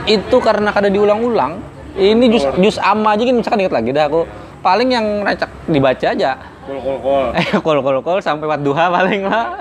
Itu 0.07 0.39
karena 0.39 0.71
kada 0.71 0.87
diulang-ulang. 0.87 1.59
Ini 1.99 2.23
juz 2.31 2.47
juz 2.55 2.77
amma 2.79 3.19
aja 3.19 3.27
kan 3.27 3.35
misalkan 3.35 3.67
ingat 3.67 3.75
lagi 3.75 3.91
dah 3.91 4.07
aku. 4.07 4.46
Paling 4.61 4.89
yang 4.89 5.05
racak 5.21 5.49
dibaca 5.69 6.07
aja. 6.11 6.37
Kol 6.67 6.83
kol 6.83 6.97
kol. 6.99 7.25
Eh, 7.37 7.47
kol 7.63 7.79
kol 7.79 7.97
kol 8.03 8.19
sampai 8.19 8.45
wadduha 8.49 8.91
paling 8.91 9.21
lah. 9.23 9.55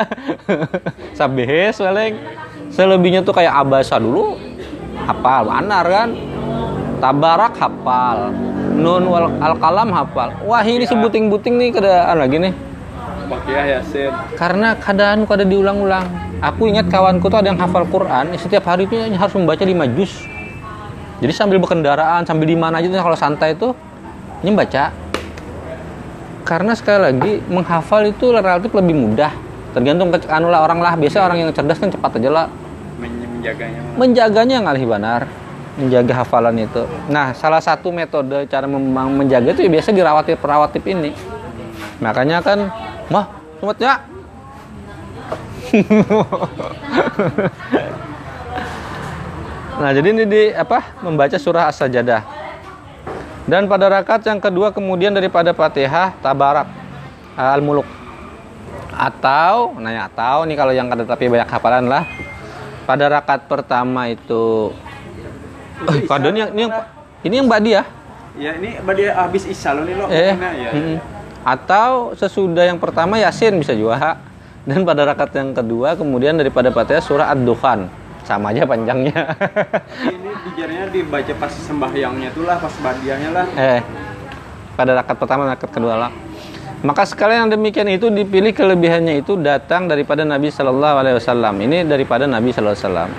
Sabes 1.19 1.79
paling. 1.79 2.13
Selebihnya 2.75 3.23
tuh 3.23 3.37
kayak 3.37 3.55
abasa 3.63 4.03
dulu. 4.03 4.35
Hafal, 5.07 5.47
anar 5.53 5.87
kan. 5.87 6.09
Tabarak 6.99 7.55
hafal. 7.61 8.35
Nun 8.75 9.05
wal 9.07 9.31
al 9.39 9.55
kalam 9.61 9.95
hafal. 9.95 10.35
Wah, 10.43 10.65
ini 10.67 10.89
sebuting-buting 10.89 11.55
nih 11.55 11.69
keadaan 11.71 12.17
lagi 12.19 12.37
nih. 12.43 12.53
Bakiah 13.27 13.67
Yasin. 13.79 14.13
Karena 14.39 14.75
keadaan 14.79 15.27
kada 15.27 15.43
diulang-ulang. 15.43 16.07
Aku 16.43 16.69
ingat 16.69 16.87
kawanku 16.93 17.33
tuh 17.33 17.41
ada 17.41 17.49
yang 17.49 17.59
hafal 17.59 17.89
Quran, 17.89 18.37
setiap 18.37 18.69
hari 18.69 18.85
itu 18.85 19.01
harus 19.17 19.35
membaca 19.35 19.65
5 19.65 19.97
juz. 19.97 20.13
Jadi 21.17 21.33
sambil 21.33 21.57
berkendaraan, 21.57 22.29
sambil 22.29 22.45
di 22.45 22.53
mana 22.53 22.77
aja 22.77 22.93
tuh 22.93 23.01
kalau 23.01 23.17
santai 23.17 23.57
itu 23.57 23.73
ini 24.43 24.51
baca. 24.53 24.93
Karena 26.47 26.79
sekali 26.79 27.01
lagi 27.03 27.33
menghafal 27.51 28.07
itu 28.07 28.31
relatif 28.31 28.71
lebih 28.71 28.95
mudah. 28.95 29.35
Tergantung 29.75 30.15
ke 30.15 30.31
anu 30.31 30.49
lah 30.49 30.63
orang 30.63 30.81
lah. 30.81 30.95
Biasa 30.95 31.25
orang 31.25 31.39
yang 31.43 31.51
cerdas 31.53 31.79
kan 31.81 31.91
cepat 31.91 32.23
aja 32.23 32.31
lah. 32.31 32.47
Men- 32.97 33.27
menjaganya. 33.47 33.81
Menjaganya 33.95 34.59
yang 34.63 34.67
alih 34.67 34.87
benar. 34.87 35.27
Menjaga 35.77 36.15
hafalan 36.25 36.59
itu. 36.59 36.89
Nah, 37.13 37.35
salah 37.37 37.61
satu 37.61 37.93
metode 37.93 38.49
cara 38.49 38.67
menjaga 38.67 39.53
itu 39.53 39.61
ya 39.63 39.71
biasa 39.71 39.93
dirawatip 39.93 40.41
perawatip 40.41 40.87
ini. 40.89 41.13
Makanya 42.01 42.41
kan, 42.41 42.73
mah, 43.13 43.29
sumetnya. 43.61 44.01
nah, 49.83 49.91
jadi 49.93 50.09
ini 50.17 50.25
di 50.25 50.49
apa? 50.57 50.81
Membaca 51.05 51.37
surah 51.37 51.69
As-Sajadah. 51.69 52.36
Dan 53.47 53.71
pada 53.71 53.87
rakaat 53.87 54.27
yang 54.27 54.43
kedua 54.43 54.75
kemudian 54.75 55.15
daripada 55.15 55.55
Fatihah 55.55 56.19
tabarak 56.19 56.67
al-muluk. 57.39 57.87
Atau 58.91 59.79
nanya 59.79 60.11
atau 60.11 60.43
nih 60.43 60.57
kalau 60.59 60.73
yang 60.75 60.91
kada 60.91 61.07
tapi 61.07 61.31
banyak 61.31 61.47
hafalan 61.47 61.87
lah. 61.87 62.03
Pada 62.87 63.07
rakaat 63.11 63.47
pertama 63.47 64.11
itu 64.11 64.71
Eh, 65.77 66.09
ini 66.09 66.41
yang 66.41 66.51
ini 66.57 66.63
yang 66.65 66.73
ini 67.21 67.35
yang 67.37 67.47
Mbak 67.47 67.61
dia. 67.61 67.83
Ya 68.37 68.51
ini 68.57 68.81
dia 68.97 69.11
habis 69.13 69.45
isya 69.45 69.77
lo 69.77 69.85
nih 69.85 69.95
lo. 69.97 70.05
Eh. 70.09 70.33
Nah, 70.33 70.53
ya. 70.57 70.71
mm-mm. 70.73 70.97
Atau 71.45 72.17
sesudah 72.17 72.65
yang 72.65 72.81
pertama 72.81 73.21
Yasin 73.21 73.61
bisa 73.61 73.77
juga. 73.77 74.17
Dan 74.67 74.83
pada 74.83 75.07
rakaat 75.07 75.37
yang 75.37 75.55
kedua 75.55 75.95
kemudian 75.95 76.35
daripada 76.35 76.73
Fatihah 76.73 77.05
surah 77.05 77.29
Ad-Dukhan. 77.31 77.87
Sama 78.27 78.51
aja 78.51 78.67
panjangnya. 78.67 79.39
Ini 80.03 80.31
dijarnya 80.51 80.91
dibaca 80.91 81.33
pas 81.39 81.53
sembahyangnya 81.55 82.35
tuh 82.35 82.43
lah, 82.43 82.59
pas 82.59 82.75
badiahnya 82.75 83.31
lah. 83.31 83.47
eh 83.55 83.81
pada 84.77 84.93
rakaat 84.93 85.17
pertama 85.17 85.47
rakaat 85.47 85.71
kedua 85.73 85.95
lah. 85.97 86.11
Maka 86.85 87.09
sekalian 87.09 87.49
yang 87.49 87.57
demikian 87.57 87.89
itu 87.89 88.13
dipilih 88.13 88.53
kelebihannya 88.53 89.25
itu 89.25 89.39
datang 89.41 89.89
daripada 89.89 90.27
Nabi 90.27 90.53
Shallallahu 90.53 90.97
Alaihi 91.01 91.17
Wasallam. 91.17 91.55
Ini 91.57 91.89
daripada 91.89 92.29
Nabi 92.29 92.53
Shallallahu 92.53 92.77
Alaihi 92.77 92.85
Wasallam. 92.85 93.11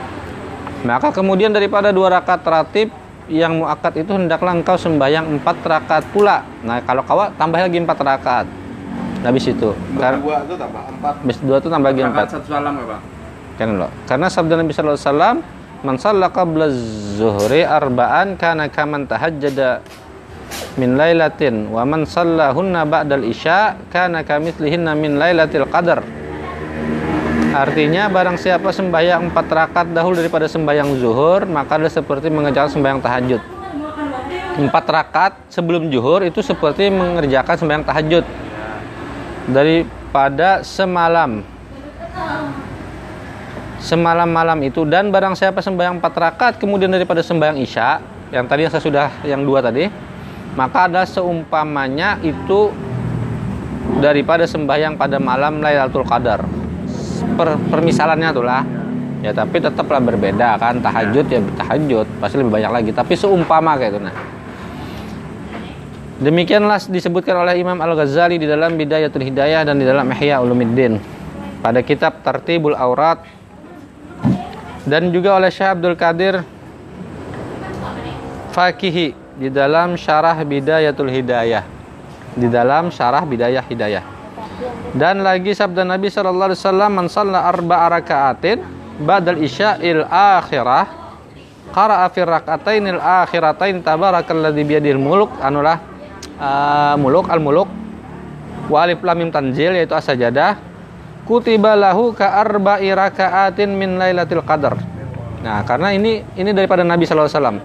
Maka 0.85 1.09
kemudian 1.09 1.49
daripada 1.49 1.89
dua 1.89 2.13
rakaat 2.13 2.45
ratib 2.45 2.93
yang 3.27 3.59
muakat 3.59 3.97
itu 3.97 4.11
hendaklah 4.13 4.53
engkau 4.53 4.77
sembahyang 4.77 5.25
empat 5.39 5.57
rakaat 5.65 6.05
pula. 6.13 6.45
Nah 6.61 6.83
kalau 6.85 7.01
kau 7.01 7.25
tambah 7.33 7.57
lagi 7.57 7.81
empat 7.81 7.97
rakaat. 7.97 8.47
Habis 9.25 9.49
itu. 9.49 9.73
Kar- 9.97 10.21
Dua 10.21 10.45
tuh 10.45 10.55
tambah 10.55 10.83
empat. 10.93 11.13
Dua 11.41 11.57
itu 11.57 11.67
tambah 11.67 11.89
lagi 11.89 12.01
empat. 12.05 12.25
satu 12.29 12.47
salam 12.47 12.75
ya 12.77 12.85
bang. 12.85 13.01
Kan 13.57 13.81
lo. 13.81 13.89
Karena 14.05 14.29
sabda 14.29 14.61
Nabi 14.61 14.71
Shallallahu 14.71 14.97
Alaihi 14.97 15.09
Wasallam, 15.11 15.37
"Man 15.81 15.95
shalla 15.97 16.27
qabla 16.29 16.65
zuhri 17.17 17.65
arba'an 17.65 18.37
kana 18.37 18.69
kaman 18.69 19.09
tahajjada 19.09 19.81
min 20.77 20.93
lailatin 20.95 21.73
wa 21.73 21.83
man 21.83 22.05
sallahunna 22.05 22.85
ba'dal 22.85 23.25
isya 23.25 23.75
kana 23.89 24.21
kamitslihinna 24.21 24.93
min 24.93 25.17
lailatil 25.17 25.65
qadar 25.67 26.05
Artinya 27.57 28.05
barang 28.05 28.37
siapa 28.37 28.69
sembahyang 28.69 29.33
empat 29.33 29.47
rakaat 29.49 29.89
dahulu 29.89 30.21
daripada 30.21 30.45
sembahyang 30.45 30.93
zuhur 31.01 31.49
maka 31.49 31.81
adalah 31.81 31.89
seperti 31.89 32.29
mengerjakan 32.29 32.69
sembahyang 32.69 33.01
tahajud. 33.01 33.41
Empat 34.61 34.85
rakaat 34.85 35.33
sebelum 35.49 35.89
zuhur 35.89 36.21
itu 36.21 36.45
seperti 36.45 36.93
mengerjakan 36.93 37.55
sembahyang 37.57 37.85
tahajud 37.87 38.25
daripada 39.49 40.61
semalam 40.61 41.41
semalam 43.81 44.29
malam 44.29 44.57
itu. 44.65 44.84
Dan 44.84 45.10
barang 45.10 45.38
siapa 45.38 45.62
sembahyang 45.62 46.01
empat 46.01 46.13
rakaat 46.13 46.53
kemudian 46.62 46.89
daripada 46.89 47.22
sembahyang 47.22 47.57
isya 47.62 48.01
yang 48.31 48.46
tadi 48.46 48.67
yang 48.67 48.72
saya 48.75 48.84
sudah 48.84 49.07
yang 49.24 49.41
dua 49.48 49.63
tadi 49.63 49.88
maka 50.57 50.89
ada 50.89 51.05
seumpamanya 51.05 52.17
itu 52.25 52.74
daripada 54.01 54.50
sembahyang 54.50 54.98
pada 54.98 55.22
malam 55.22 55.62
Lailatul 55.62 56.03
Qadar. 56.03 56.41
Per, 57.38 57.48
permisalannya 57.69 58.29
tuh 58.34 58.46
lah. 58.46 58.65
Ya 59.22 59.38
tapi 59.38 59.62
tetaplah 59.62 60.01
berbeda 60.01 60.57
kan. 60.57 60.81
Tahajud 60.81 61.25
ya 61.29 61.39
tahajud 61.62 62.07
pasti 62.17 62.41
lebih 62.41 62.57
banyak 62.57 62.72
lagi. 62.74 62.91
Tapi 62.91 63.13
seumpama 63.13 63.77
kayak 63.77 63.93
itu 63.93 64.01
nah. 64.01 64.15
Demikianlah 66.17 66.81
disebutkan 66.89 67.38
oleh 67.38 67.62
Imam 67.62 67.77
Al 67.77 67.93
Ghazali 67.93 68.41
di 68.41 68.50
dalam 68.50 68.74
Bidayatul 68.74 69.22
Hidayah 69.22 69.62
dan 69.62 69.77
di 69.77 69.86
dalam 69.86 70.10
Ihya 70.10 70.41
Ulumuddin. 70.41 70.98
Pada 71.62 71.86
kitab 71.86 72.25
Tartibul 72.25 72.74
Aurat 72.74 73.22
dan 74.88 75.12
juga 75.12 75.36
oleh 75.36 75.51
Syekh 75.51 75.67
Abdul 75.67 76.00
Qadir 76.00 76.36
Fakihi 78.56 79.13
di 79.38 79.53
dalam 79.53 80.00
Syarah 80.00 80.39
Bidayatul 80.41 81.12
Hidayah. 81.12 81.62
Di 82.34 82.48
dalam 82.50 82.89
Syarah 82.89 83.22
Bidayah 83.22 83.62
Hidayah. 83.62 84.03
Dan 84.98 85.22
lagi 85.22 85.53
sabda 85.53 85.86
Nabi 85.86 86.10
sallallahu 86.10 86.50
alaihi 86.50 86.62
wasallam 86.63 86.91
man 86.96 87.06
shalla 87.06 87.46
arba'a 87.46 88.01
ba'dal 88.98 89.38
isya'il 89.46 90.01
akhirah 90.10 90.89
qara'a 91.70 92.10
fi 92.10 92.25
rak'atainil 92.25 92.98
akhiratain 92.98 93.86
tabarakalladzi 93.86 94.63
biyadil 94.65 94.98
muluk. 94.98 95.29
Anulah 95.38 95.77
uh, 96.41 96.98
muluk 96.98 97.29
al 97.29 97.38
muluk 97.38 97.70
wa 98.72 98.77
alif 98.82 99.03
lam 99.06 99.22
mim 99.22 99.29
tanzil 99.29 99.77
yaitu 99.77 99.94
as-sajadah 99.94 100.58
kutiba 101.27 101.75
lahu 101.75 102.15
ka 102.15 102.39
arba'i 102.39 102.89
raka'atin 102.96 103.69
min 103.75 104.00
lailatul 104.00 104.41
qadar 104.41 104.79
nah 105.43 105.62
karena 105.67 105.93
ini 105.93 106.24
ini 106.39 106.55
daripada 106.55 106.81
Nabi 106.81 107.03
sallallahu 107.05 107.29
alaihi 107.29 107.62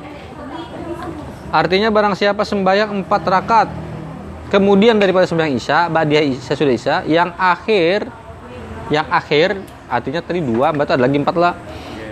artinya 1.54 1.88
barang 1.88 2.14
siapa 2.19 2.42
sembahyang 2.42 2.90
empat 3.00 3.23
rakaat 3.25 3.69
Kemudian 4.52 5.00
daripada 5.00 5.25
sembahyang 5.25 5.57
Isya, 5.57 5.88
Ba'diyah 5.88 6.28
Isya 6.28 6.52
sudah 6.52 6.75
Isya, 6.76 6.97
yang 7.09 7.33
akhir 7.40 8.04
yang 8.92 9.09
akhir 9.09 9.57
artinya 9.88 10.21
tadi 10.21 10.45
dua, 10.45 10.76
berarti 10.76 10.92
ada 10.92 11.09
lagi 11.09 11.16
empat 11.16 11.37
lah. 11.40 11.57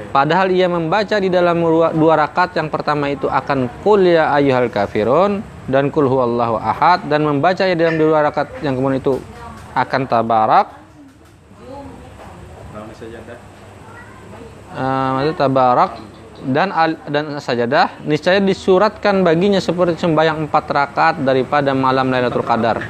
Padahal 0.09 0.49
ia 0.49 0.65
membaca 0.65 1.21
di 1.21 1.29
dalam 1.29 1.61
dua, 1.61 1.93
rakaat 2.17 2.57
yang 2.57 2.73
pertama 2.73 3.13
itu 3.13 3.29
akan 3.29 3.69
kul 3.85 4.01
ya 4.09 4.33
ayyuhal 4.33 4.73
kafirun 4.73 5.45
dan 5.69 5.93
kul 5.93 6.09
huwallahu 6.09 6.57
ahad 6.57 7.13
dan 7.13 7.29
membaca 7.29 7.61
ya 7.61 7.77
dalam 7.77 8.01
dua 8.01 8.25
rakaat 8.25 8.65
yang 8.65 8.81
kemudian 8.81 9.05
itu 9.05 9.21
akan 9.77 10.09
tabarak. 10.09 10.80
Uh, 14.71 15.33
tabarak 15.35 15.99
dan 16.47 16.73
dan 17.09 17.37
sajadah 17.41 18.01
niscaya 18.05 18.41
disuratkan 18.41 19.21
baginya 19.27 19.61
seperti 19.61 20.01
sembahyang 20.01 20.49
empat 20.49 20.65
rakaat 20.69 21.15
daripada 21.25 21.73
malam 21.73 22.13
Lailatul 22.13 22.45
Qadar. 22.45 22.81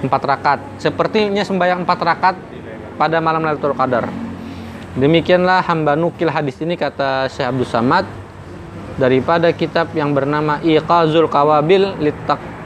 Empat 0.00 0.22
rakaat, 0.24 0.60
sepertinya 0.80 1.44
sembahyang 1.44 1.84
empat 1.84 1.98
rakaat 2.00 2.36
pada 2.96 3.20
malam 3.20 3.44
Lailatul 3.44 3.76
Qadar. 3.76 4.08
Demikianlah 4.96 5.62
hamba 5.64 5.94
nukil 5.94 6.32
hadis 6.32 6.58
ini 6.64 6.74
kata 6.74 7.30
Syekh 7.30 7.46
Abdul 7.46 7.68
Samad 7.68 8.04
daripada 8.98 9.52
kitab 9.54 9.94
yang 9.94 10.10
bernama 10.12 10.58
Iqazul 10.60 11.30
Kawabil 11.30 11.94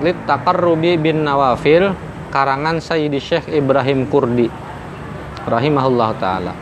Littaqarrubi 0.00 0.96
bin 0.96 1.22
Nawafil 1.22 1.92
karangan 2.32 2.80
Sayyidi 2.80 3.20
Syekh 3.20 3.52
Ibrahim 3.52 4.08
Kurdi 4.08 4.48
rahimahullah 5.48 6.10
taala. 6.20 6.52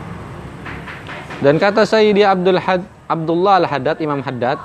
Dan 1.43 1.59
kata 1.59 1.83
Sayyidi 1.83 2.23
Abdul 2.23 2.59
Had, 2.59 2.87
Abdullah 3.11 3.59
Al-Haddad, 3.59 3.99
Imam 3.99 4.23
Haddad, 4.23 4.55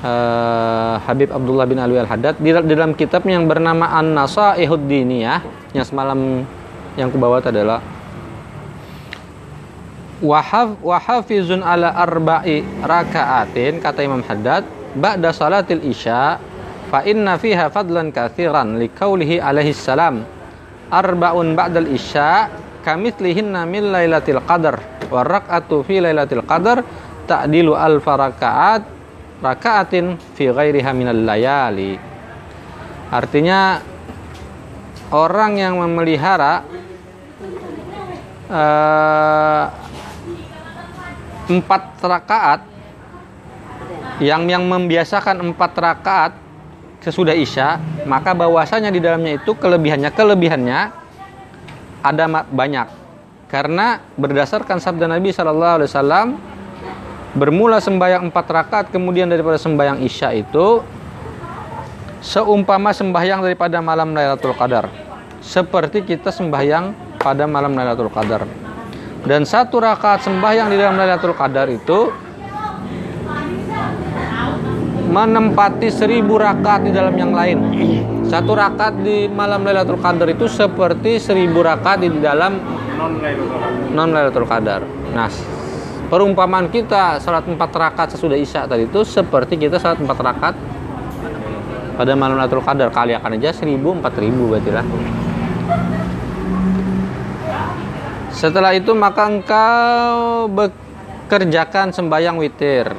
uh, 0.00 0.96
Habib 1.04 1.28
Abdullah 1.28 1.68
bin 1.68 1.76
Alwi 1.76 2.00
Al-Haddad, 2.00 2.40
di, 2.40 2.48
di 2.48 2.72
dalam 2.72 2.96
kitabnya 2.96 3.36
yang 3.36 3.44
bernama 3.44 3.92
An-Nasaihud 3.92 4.88
Diniyah, 4.88 5.44
yang 5.76 5.84
semalam 5.84 6.48
yang 6.96 7.10
kubawa 7.10 7.42
adalah 7.42 7.82
Wahaf 10.24 10.80
wahafizun 10.80 11.60
ala 11.60 11.92
arba'i 11.92 12.64
raka'atin 12.80 13.82
kata 13.82 14.00
Imam 14.00 14.24
Haddad 14.24 14.64
ba'da 14.96 15.34
salatil 15.34 15.84
isya 15.84 16.40
fa 16.88 17.04
inna 17.04 17.36
fiha 17.36 17.68
fadlan 17.68 18.08
kathiran 18.08 18.80
liqaulihi 18.80 19.42
alaihi 19.42 19.76
salam 19.76 20.24
arba'un 20.88 21.52
ba'dal 21.52 21.92
isya 21.92 22.48
kamitslihinna 22.84 23.64
min 23.64 23.88
lailatul 23.88 24.44
qadar 24.44 24.76
wa 25.08 25.24
rak'atu 25.24 25.80
fi 25.88 26.04
lailatul 26.04 26.44
qadar 26.44 26.84
ta'dilu 27.24 27.72
alfa 27.72 28.12
rakaat 28.20 28.82
rakaatin 29.40 30.20
fi 30.36 30.52
ghairiha 30.52 30.90
minal 30.92 31.20
layali. 31.24 31.96
Artinya 33.08 33.80
orang 35.12 35.60
yang 35.60 35.80
memelihara 35.80 36.64
uh, 38.48 39.64
empat 41.48 41.82
rakaat 42.00 42.60
yang 44.22 44.46
yang 44.48 44.64
membiasakan 44.64 45.42
empat 45.52 45.72
rakaat 45.76 46.32
sesudah 47.04 47.36
isya 47.36 47.76
maka 48.08 48.32
bahwasanya 48.32 48.88
di 48.88 49.02
dalamnya 49.02 49.36
itu 49.36 49.52
kelebihannya 49.52 50.08
kelebihannya 50.14 51.03
ada 52.04 52.44
banyak. 52.44 52.88
Karena 53.48 54.04
berdasarkan 54.20 54.76
sabda 54.76 55.08
Nabi 55.08 55.32
Shallallahu 55.32 55.74
Alaihi 55.80 55.88
Wasallam 55.88 56.28
bermula 57.32 57.80
sembahyang 57.80 58.28
empat 58.28 58.46
rakaat 58.46 58.86
kemudian 58.92 59.26
daripada 59.32 59.56
sembahyang 59.56 60.04
isya 60.04 60.36
itu 60.36 60.84
seumpama 62.20 62.92
sembahyang 62.92 63.40
daripada 63.40 63.80
malam 63.80 64.12
Lailatul 64.12 64.52
Qadar. 64.52 64.92
Seperti 65.40 66.04
kita 66.04 66.28
sembahyang 66.28 67.16
pada 67.20 67.48
malam 67.48 67.72
Lailatul 67.72 68.12
Qadar. 68.12 68.44
Dan 69.24 69.48
satu 69.48 69.80
rakaat 69.80 70.28
sembahyang 70.28 70.68
di 70.68 70.76
dalam 70.76 71.00
Lailatul 71.00 71.32
Qadar 71.32 71.72
itu 71.72 72.12
menempati 75.08 75.88
seribu 75.88 76.36
rakaat 76.36 76.84
di 76.84 76.92
dalam 76.92 77.14
yang 77.14 77.32
lain 77.32 77.58
satu 78.24 78.52
rakaat 78.56 79.04
di 79.04 79.28
malam 79.28 79.62
Lailatul 79.64 80.00
Qadar 80.00 80.28
itu 80.32 80.48
seperti 80.48 81.20
seribu 81.20 81.60
rakaat 81.60 82.02
di 82.02 82.08
dalam 82.18 82.56
non 83.92 84.08
Lailatul 84.10 84.48
Qadar. 84.48 84.82
Nah, 85.12 85.28
perumpamaan 86.08 86.72
kita 86.72 87.20
salat 87.20 87.44
empat 87.44 87.70
rakaat 87.70 88.08
sesudah 88.16 88.36
Isya 88.38 88.64
tadi 88.64 88.88
itu 88.88 89.04
seperti 89.04 89.60
kita 89.60 89.76
salat 89.76 90.00
empat 90.00 90.18
rakaat 90.18 90.56
pada 91.94 92.12
malam 92.16 92.40
Lailatul 92.40 92.64
Qadar 92.64 92.88
kali 92.90 93.12
akan 93.14 93.36
aja 93.38 93.52
seribu 93.52 93.94
empat 93.94 94.14
ribu 94.18 94.50
berarti 94.50 94.70
lah. 94.72 94.86
Setelah 98.34 98.74
itu 98.74 98.90
maka 98.98 99.30
engkau 99.30 100.50
bekerjakan 100.50 101.94
sembahyang 101.94 102.36
witir. 102.36 102.90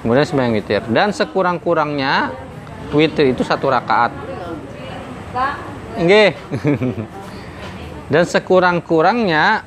Kemudian 0.00 0.24
sembahyang 0.24 0.54
witir 0.56 0.82
dan 0.88 1.12
sekurang-kurangnya 1.12 2.32
witir 2.94 3.32
itu 3.32 3.42
satu 3.46 3.70
rakaat. 3.70 4.12
Nggih. 5.98 6.30
dan 8.10 8.26
sekurang-kurangnya 8.26 9.62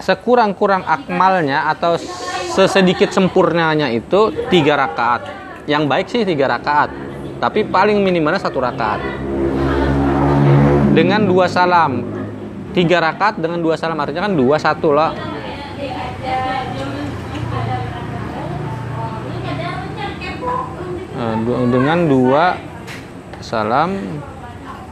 sekurang-kurang 0.00 0.84
akmalnya 0.84 1.64
atau 1.72 1.96
sesedikit 2.52 3.08
sempurnanya 3.08 3.88
itu 3.88 4.32
tiga 4.52 4.76
rakaat 4.76 5.24
yang 5.64 5.88
baik 5.88 6.12
sih 6.12 6.22
tiga 6.28 6.48
rakaat 6.48 6.92
tapi 7.40 7.64
paling 7.64 8.04
minimalnya 8.04 8.40
satu 8.40 8.60
rakaat 8.60 9.00
dengan 10.92 11.24
dua 11.24 11.48
salam 11.48 12.04
tiga 12.76 13.00
rakaat 13.00 13.40
dengan 13.40 13.64
dua 13.64 13.80
salam 13.80 13.96
artinya 13.96 14.28
kan 14.28 14.36
dua 14.36 14.56
satu 14.60 14.92
lah 14.92 15.16
dengan 21.68 22.08
dua 22.08 22.56
salam 23.44 23.96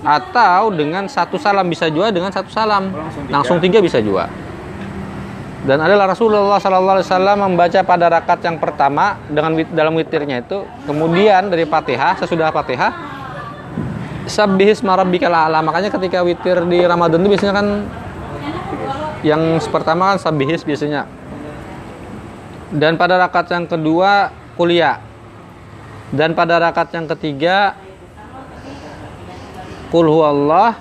atau 0.05 0.71
dengan 0.71 1.09
satu 1.09 1.41
salam 1.41 1.67
bisa 1.67 1.91
juga 1.91 2.13
dengan 2.15 2.31
satu 2.31 2.53
salam 2.53 2.93
langsung, 2.95 3.25
langsung 3.29 3.59
tiga 3.59 3.83
bisa 3.83 3.99
juga 3.99 4.31
Dan 5.67 5.83
adalah 5.83 6.15
Rasulullah 6.15 6.63
Sallallahu 6.63 6.97
Alaihi 7.03 7.09
Wasallam 7.11 7.39
membaca 7.51 7.81
pada 7.83 8.07
rakaat 8.09 8.41
yang 8.47 8.57
pertama 8.63 9.19
dengan 9.27 9.59
dalam 9.75 9.93
witirnya 9.99 10.41
itu, 10.41 10.65
kemudian 10.87 11.51
dari 11.51 11.67
Fatihah 11.67 12.15
sesudah 12.15 12.55
Fatihah 12.55 12.95
Sabbihis 14.29 14.85
marabbikal 14.85 15.33
a'la. 15.33 15.65
Makanya 15.65 15.89
ketika 15.89 16.21
witir 16.21 16.61
di 16.69 16.85
Ramadan 16.85 17.25
itu 17.25 17.29
biasanya 17.33 17.55
kan 17.57 17.67
yang 19.25 19.57
pertama 19.73 20.15
kan 20.15 20.19
sabbihis 20.21 20.63
biasanya. 20.63 21.09
Dan 22.69 23.01
pada 23.01 23.17
rakaat 23.17 23.49
yang 23.57 23.65
kedua 23.65 24.29
kuliah. 24.61 25.01
Dan 26.09 26.33
pada 26.33 26.57
rakaat 26.57 26.89
yang 26.97 27.05
ketiga 27.17 27.77
Qul 29.89 30.09
huwallah 30.09 30.77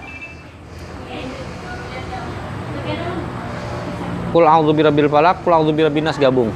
Qul 4.27 4.43
a'udzu 4.43 4.71
birabbil 4.75 5.07
falaq, 5.07 5.39
qul 5.41 5.55
a'udzu 5.55 5.71
birabbin 5.71 6.03
nas 6.03 6.19
gabung. 6.19 6.51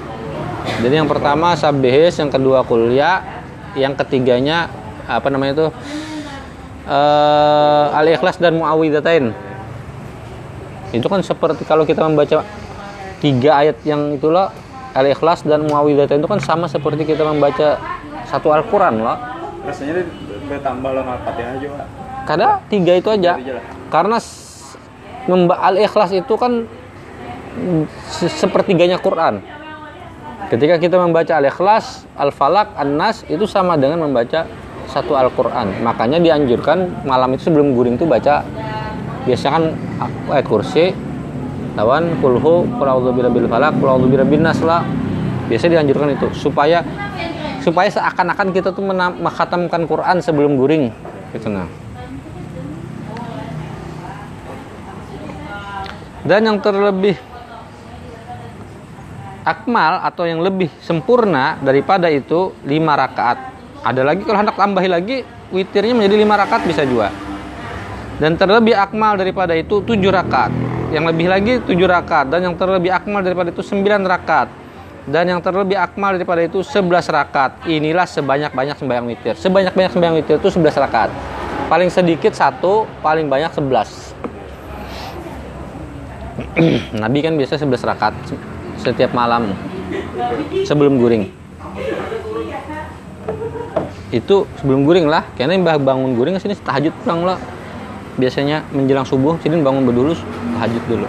Jadi 0.84 1.02
yang 1.02 1.08
pertama 1.08 1.56
sabbihis, 1.56 2.20
yang 2.20 2.28
kedua 2.28 2.68
kuliah, 2.68 3.24
yang 3.80 3.96
ketiganya 3.96 4.68
apa 5.08 5.32
namanya 5.32 5.52
itu? 5.56 5.68
Eh, 6.86 7.86
Al-Ikhlas 7.96 8.38
dan 8.44 8.60
Muawwidzatain. 8.60 9.32
Itu 10.92 11.08
kan 11.08 11.24
seperti 11.24 11.64
kalau 11.64 11.88
kita 11.88 12.04
membaca 12.04 12.44
tiga 13.24 13.64
ayat 13.64 13.80
yang 13.88 14.20
itu 14.20 14.28
loh 14.28 14.52
Al-Ikhlas 14.92 15.48
dan 15.48 15.64
Muawwidzatain 15.64 16.20
itu 16.20 16.28
kan 16.30 16.44
sama 16.44 16.68
seperti 16.68 17.08
kita 17.08 17.24
membaca 17.24 17.80
satu 18.28 18.54
Al-Qur'an 18.54 19.00
loh. 19.02 19.18
rasanya 19.62 20.02
bertambah 20.50 20.90
lah 20.90 21.04
Al-Fatihah 21.22 21.56
juga 21.62 21.86
Karena 22.26 22.50
tiga 22.70 22.94
itu 22.98 23.10
aja. 23.14 23.38
Karena 23.94 24.18
Al-Ikhlas 25.58 26.12
itu 26.14 26.34
kan 26.38 26.66
se- 28.10 28.34
sepertiganya 28.42 28.98
Quran. 28.98 29.42
Ketika 30.50 30.76
kita 30.82 30.98
membaca 31.00 31.38
Al-Ikhlas, 31.38 32.10
Al-Falaq, 32.18 32.76
An-Nas 32.76 33.24
itu 33.30 33.46
sama 33.48 33.78
dengan 33.78 34.04
membaca 34.04 34.50
satu 34.92 35.16
Al-Qur'an. 35.16 35.72
Makanya 35.86 36.20
dianjurkan 36.20 37.06
malam 37.08 37.38
itu 37.38 37.48
sebelum 37.48 37.72
guring 37.78 37.96
itu 37.96 38.04
baca 38.04 38.44
biasanya 39.24 39.52
kan 39.54 39.64
ayat 40.34 40.46
kursi 40.50 40.98
lawan 41.78 42.18
kulhu 42.20 42.66
qul 42.68 42.88
a'udzu 42.90 43.14
birabbil 43.16 43.48
falaq 43.48 43.72
qul 43.80 43.88
a'udzu 43.88 44.08
birabbin 44.12 44.44
nas 44.44 44.60
lah. 44.60 44.84
Biasanya 45.48 45.80
dianjurkan 45.80 46.16
itu 46.16 46.28
supaya 46.36 46.84
supaya 47.62 47.88
seakan-akan 47.93 48.50
kita 48.52 48.74
tuh 48.74 48.84
menghatamkan 49.21 49.86
Quran 49.86 50.17
sebelum 50.19 50.58
guring 50.58 50.89
gitu 51.32 51.47
nah. 51.47 51.69
Dan 56.21 56.45
yang 56.45 56.58
terlebih 56.62 57.17
akmal 59.41 60.06
atau 60.06 60.30
yang 60.30 60.38
lebih 60.38 60.69
sempurna 60.78 61.58
daripada 61.65 62.13
itu 62.13 62.54
lima 62.62 62.93
rakaat. 62.93 63.38
Ada 63.82 64.06
lagi 64.06 64.21
kalau 64.21 64.38
hendak 64.38 64.54
tambahi 64.54 64.89
lagi 64.89 65.17
witirnya 65.50 65.97
menjadi 65.97 66.15
lima 66.21 66.38
rakaat 66.38 66.62
bisa 66.69 66.86
juga. 66.86 67.10
Dan 68.21 68.38
terlebih 68.38 68.78
akmal 68.78 69.17
daripada 69.17 69.58
itu 69.58 69.82
tujuh 69.82 70.13
rakaat. 70.13 70.54
Yang 70.93 71.06
lebih 71.10 71.28
lagi 71.32 71.54
tujuh 71.65 71.89
rakaat 71.89 72.30
dan 72.30 72.45
yang 72.45 72.54
terlebih 72.54 72.93
akmal 72.93 73.26
daripada 73.26 73.50
itu 73.50 73.65
sembilan 73.65 74.06
rakaat. 74.06 74.61
Dan 75.10 75.34
yang 75.34 75.42
terlebih 75.42 75.74
akmal 75.82 76.14
daripada 76.14 76.46
itu 76.46 76.62
11 76.62 77.10
rakaat. 77.10 77.66
Inilah 77.66 78.06
sebanyak-banyak 78.06 78.78
sembahyang 78.78 79.06
witir. 79.10 79.34
Sebanyak-banyak 79.34 79.92
sembahyang 79.98 80.16
witir 80.22 80.38
itu 80.38 80.50
11 80.54 80.78
rakaat. 80.78 81.10
Paling 81.66 81.90
sedikit 81.90 82.38
satu, 82.38 82.86
paling 83.02 83.26
banyak 83.26 83.50
11. 83.50 84.14
Nabi 87.02 87.20
kan 87.26 87.34
biasa 87.34 87.58
11 87.58 87.82
rakaat 87.82 88.14
setiap 88.78 89.10
malam 89.18 89.58
sebelum 90.70 91.02
guring. 91.02 91.34
Itu 94.14 94.46
sebelum 94.62 94.86
guring 94.86 95.10
lah. 95.10 95.26
Karena 95.34 95.58
mbah 95.58 95.82
bangun 95.82 96.14
guring 96.14 96.38
sini 96.38 96.54
tahajud 96.54 96.94
pulang 97.02 97.26
lah. 97.26 97.38
Biasanya 98.22 98.68
menjelang 98.76 99.08
subuh, 99.08 99.40
jadi 99.40 99.56
bangun 99.58 99.88
berdulu 99.88 100.14
tahajud 100.60 100.84
dulu. 100.86 101.08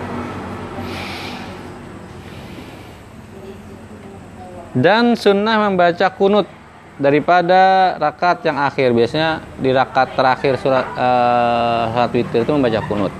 Dan 4.72 5.12
sunnah 5.20 5.68
membaca 5.68 6.08
kunut 6.16 6.48
daripada 6.96 7.94
rakaat 8.00 8.44
yang 8.48 8.56
akhir. 8.56 8.96
Biasanya 8.96 9.44
di 9.60 9.70
rakaat 9.72 10.16
terakhir 10.16 10.56
surat 10.60 10.86
eh, 10.96 11.82
salat 11.92 12.12
witir 12.16 12.40
itu 12.44 12.52
membaca 12.52 12.80
kunut. 12.88 13.12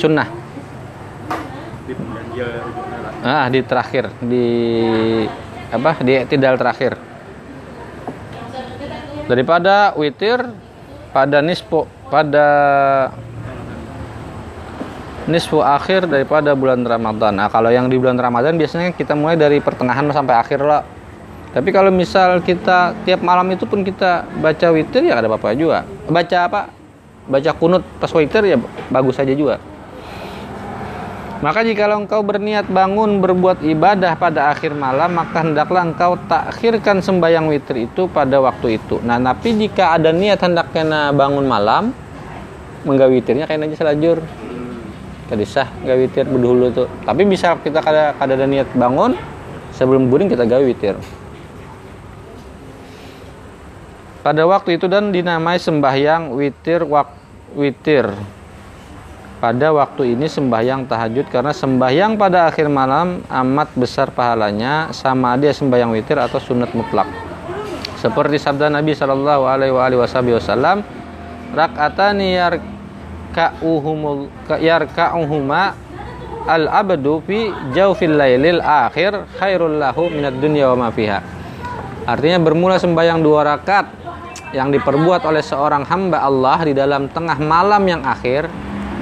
Sunnah. 0.00 0.28
Ah, 3.24 3.50
di 3.50 3.60
terakhir 3.64 4.12
di 4.22 4.46
apa? 5.68 6.00
Di 6.00 6.24
tidal 6.24 6.56
terakhir. 6.56 6.96
Daripada 9.28 9.92
witir 9.92 10.40
pada 11.12 11.44
nisfu 11.44 11.84
pada 12.08 12.48
nisfu 15.28 15.60
akhir 15.60 16.08
daripada 16.08 16.56
bulan 16.56 16.82
Ramadan. 16.82 17.36
Nah, 17.36 17.52
kalau 17.52 17.68
yang 17.68 17.92
di 17.92 18.00
bulan 18.00 18.16
Ramadan 18.16 18.56
biasanya 18.56 18.96
kita 18.96 19.12
mulai 19.12 19.36
dari 19.36 19.60
pertengahan 19.60 20.08
sampai 20.08 20.34
akhir 20.40 20.64
lah. 20.64 20.82
Tapi 21.52 21.68
kalau 21.72 21.92
misal 21.92 22.40
kita 22.40 22.96
tiap 23.04 23.20
malam 23.20 23.48
itu 23.52 23.64
pun 23.68 23.84
kita 23.84 24.24
baca 24.40 24.66
witir 24.72 25.04
ya 25.04 25.20
ada 25.20 25.28
apa-apa 25.28 25.52
juga. 25.52 25.84
Baca 26.08 26.38
apa? 26.44 26.60
Baca 27.28 27.50
kunut 27.56 27.84
pas 28.00 28.08
witir 28.16 28.42
ya 28.48 28.56
bagus 28.88 29.16
saja 29.20 29.32
juga. 29.36 29.60
Maka 31.38 31.62
jikalau 31.62 32.02
engkau 32.02 32.18
berniat 32.26 32.66
bangun 32.66 33.22
berbuat 33.22 33.62
ibadah 33.62 34.18
pada 34.18 34.50
akhir 34.50 34.74
malam, 34.74 35.14
maka 35.14 35.46
hendaklah 35.46 35.86
engkau 35.86 36.18
takhirkan 36.26 36.98
sembahyang 36.98 37.46
witir 37.46 37.86
itu 37.86 38.10
pada 38.10 38.42
waktu 38.42 38.82
itu. 38.82 38.98
Nah, 39.06 39.22
tapi 39.22 39.54
jika 39.54 39.94
ada 39.94 40.10
niat 40.10 40.42
hendak 40.42 40.74
kena 40.74 41.14
bangun 41.14 41.46
malam, 41.46 41.94
menggawe 42.82 43.06
witirnya 43.06 43.46
kayak 43.46 43.70
aja 43.70 43.86
selajur. 43.86 44.18
Kadisah 45.28 45.68
gawe 45.84 45.98
witir 46.00 46.24
berdahulu 46.24 46.72
tuh. 46.72 46.88
Tapi 47.04 47.22
bisa 47.28 47.52
kita 47.60 47.84
kada 47.84 48.16
kada 48.16 48.32
ada 48.34 48.48
niat 48.48 48.68
bangun 48.72 49.12
sebelum 49.76 50.08
guring 50.08 50.32
kita 50.32 50.48
gawe 50.48 50.64
witir. 50.64 50.96
Pada 54.24 54.44
waktu 54.48 54.80
itu 54.80 54.88
dan 54.88 55.12
dinamai 55.12 55.60
sembahyang 55.60 56.32
witir 56.32 56.84
wak 56.84 57.12
witir 57.56 58.08
pada 59.38 59.70
waktu 59.70 60.18
ini 60.18 60.26
sembahyang 60.26 60.90
tahajud 60.90 61.30
karena 61.30 61.54
sembahyang 61.54 62.18
pada 62.18 62.50
akhir 62.50 62.66
malam 62.66 63.22
amat 63.30 63.70
besar 63.78 64.10
pahalanya 64.10 64.90
sama 64.90 65.38
dia 65.38 65.54
sembahyang 65.54 65.94
witir 65.94 66.18
atau 66.18 66.42
sunat 66.42 66.74
mutlak. 66.74 67.06
Seperti 68.02 68.38
sabda 68.42 68.66
Nabi 68.66 68.98
Shallallahu 68.98 69.46
Alaihi 69.46 69.70
Wasallam, 69.98 70.82
yarka'uhumul 73.38 74.26
yarka'uhuma 74.58 75.62
al 76.48 76.64
abdu 76.66 77.22
fi 77.22 77.54
jawfil 77.70 78.18
lailil 78.18 78.58
akhir 78.58 79.14
khairul 79.38 79.78
lahu 79.78 80.10
minad 80.10 80.34
dunya 80.42 80.66
wa 80.74 80.86
ma 80.86 80.88
fiha. 80.90 81.22
Artinya 82.08 82.40
bermula 82.42 82.80
sembahyang 82.80 83.20
dua 83.22 83.46
rakaat 83.46 83.86
yang 84.56 84.72
diperbuat 84.72 85.28
oleh 85.28 85.44
seorang 85.44 85.84
hamba 85.84 86.24
Allah 86.24 86.58
di 86.64 86.72
dalam 86.72 87.06
tengah 87.12 87.36
malam 87.36 87.84
yang 87.84 88.00
akhir 88.00 88.48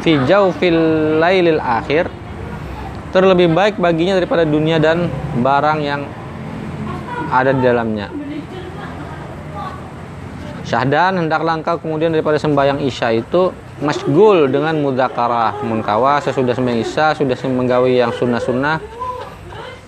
fi 0.03 0.19
jawfil 0.27 1.23
lailil 1.23 1.63
akhir 1.63 2.11
terlebih 3.15 3.55
baik 3.55 3.79
baginya 3.79 4.19
daripada 4.19 4.43
dunia 4.43 4.83
dan 4.83 5.07
barang 5.39 5.79
yang 5.81 6.03
ada 7.31 7.55
di 7.55 7.63
dalamnya. 7.63 8.11
Syahdan 10.67 11.23
hendaklah 11.23 11.63
engkau 11.63 11.79
kemudian 11.79 12.11
daripada 12.11 12.43
sembahyang 12.43 12.83
isya 12.83 13.15
itu 13.15 13.55
masgul 13.77 14.49
dengan 14.49 14.81
mudzakarah 14.81 15.61
munkawa 15.61 16.17
sesudah 16.25 16.57
isya 16.73 17.13
sudah 17.13 17.37
menggawi 17.49 18.01
yang 18.01 18.13
sunnah-sunnah. 18.13 18.81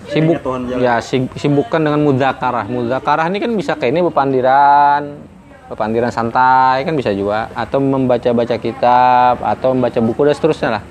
Sibuk 0.09 0.41
ya 0.81 0.97
si- 1.01 1.29
sibukkan 1.37 1.81
dengan 1.81 2.01
mudzakarah. 2.01 2.65
Mudzakarah 2.65 3.29
ini 3.29 3.37
kan 3.37 3.53
bisa 3.53 3.77
kayak 3.77 3.93
ini 3.93 4.01
bepandiran 4.01 5.21
bepandiran 5.69 6.09
santai 6.09 6.81
kan 6.81 6.97
bisa 6.97 7.13
juga. 7.13 7.49
Atau 7.53 7.77
membaca-baca 7.77 8.57
kitab 8.57 9.41
atau 9.41 9.77
membaca 9.77 10.01
buku 10.01 10.21
dan 10.25 10.33
seterusnya 10.33 10.69
lah. 10.77 10.83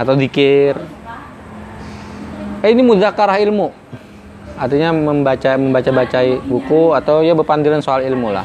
Atau 0.00 0.16
dikir. 0.16 0.76
Eh 2.64 2.72
ini 2.72 2.80
mudzakarah 2.84 3.40
ilmu. 3.40 3.72
Artinya 4.60 4.92
membaca 4.92 5.56
membaca 5.56 5.88
baca 5.92 6.20
buku 6.44 6.92
atau 6.92 7.24
ya 7.24 7.32
bepandiran 7.32 7.80
soal 7.80 8.04
ilmu 8.04 8.28
lah. 8.32 8.44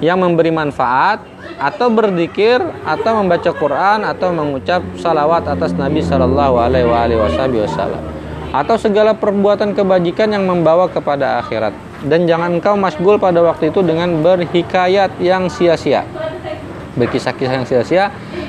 Yang 0.00 0.18
memberi 0.24 0.52
manfaat 0.52 1.20
atau 1.58 1.90
berzikir 1.90 2.62
atau 2.86 3.22
membaca 3.22 3.50
Quran 3.50 4.06
atau 4.06 4.30
mengucap 4.30 4.80
salawat 4.98 5.44
atas 5.50 5.74
Nabi 5.74 6.00
Shallallahu 6.00 6.54
Alaihi 6.58 7.18
Wasallam 7.18 8.02
atau 8.54 8.80
segala 8.80 9.12
perbuatan 9.12 9.76
kebajikan 9.76 10.32
yang 10.32 10.48
membawa 10.48 10.88
kepada 10.88 11.42
akhirat 11.42 11.74
dan 12.06 12.24
jangan 12.24 12.56
engkau 12.56 12.78
masgul 12.78 13.18
pada 13.18 13.42
waktu 13.42 13.74
itu 13.74 13.82
dengan 13.82 14.22
berhikayat 14.22 15.18
yang 15.20 15.50
sia-sia 15.52 16.06
berkisah-kisah 16.98 17.54
yang 17.54 17.66
sia-sia 17.66 18.04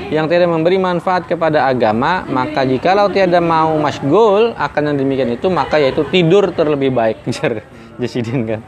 yang 0.10 0.26
tidak 0.26 0.50
memberi 0.50 0.82
manfaat 0.82 1.30
kepada 1.30 1.70
agama, 1.70 2.26
maka 2.26 2.66
jikalau 2.66 3.14
tiada 3.14 3.38
mau 3.38 3.78
masgul 3.78 4.58
akan 4.58 4.82
yang 4.90 4.98
demikian 4.98 5.30
itu, 5.38 5.48
maka 5.54 5.78
yaitu 5.78 6.02
tidur 6.10 6.50
terlebih 6.50 6.90
baik. 6.90 7.22
Jasidin 8.02 8.50
kan. 8.50 8.62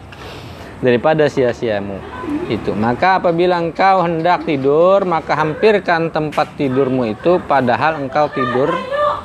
Daripada 0.81 1.29
sia-siamu 1.29 2.01
itu. 2.49 2.73
Maka 2.73 3.21
apabila 3.21 3.61
engkau 3.61 4.01
hendak 4.01 4.49
tidur, 4.49 5.05
maka 5.05 5.37
hampirkan 5.37 6.09
tempat 6.09 6.57
tidurmu 6.57 7.13
itu 7.13 7.37
padahal 7.45 8.01
engkau 8.01 8.25
tidur 8.33 8.73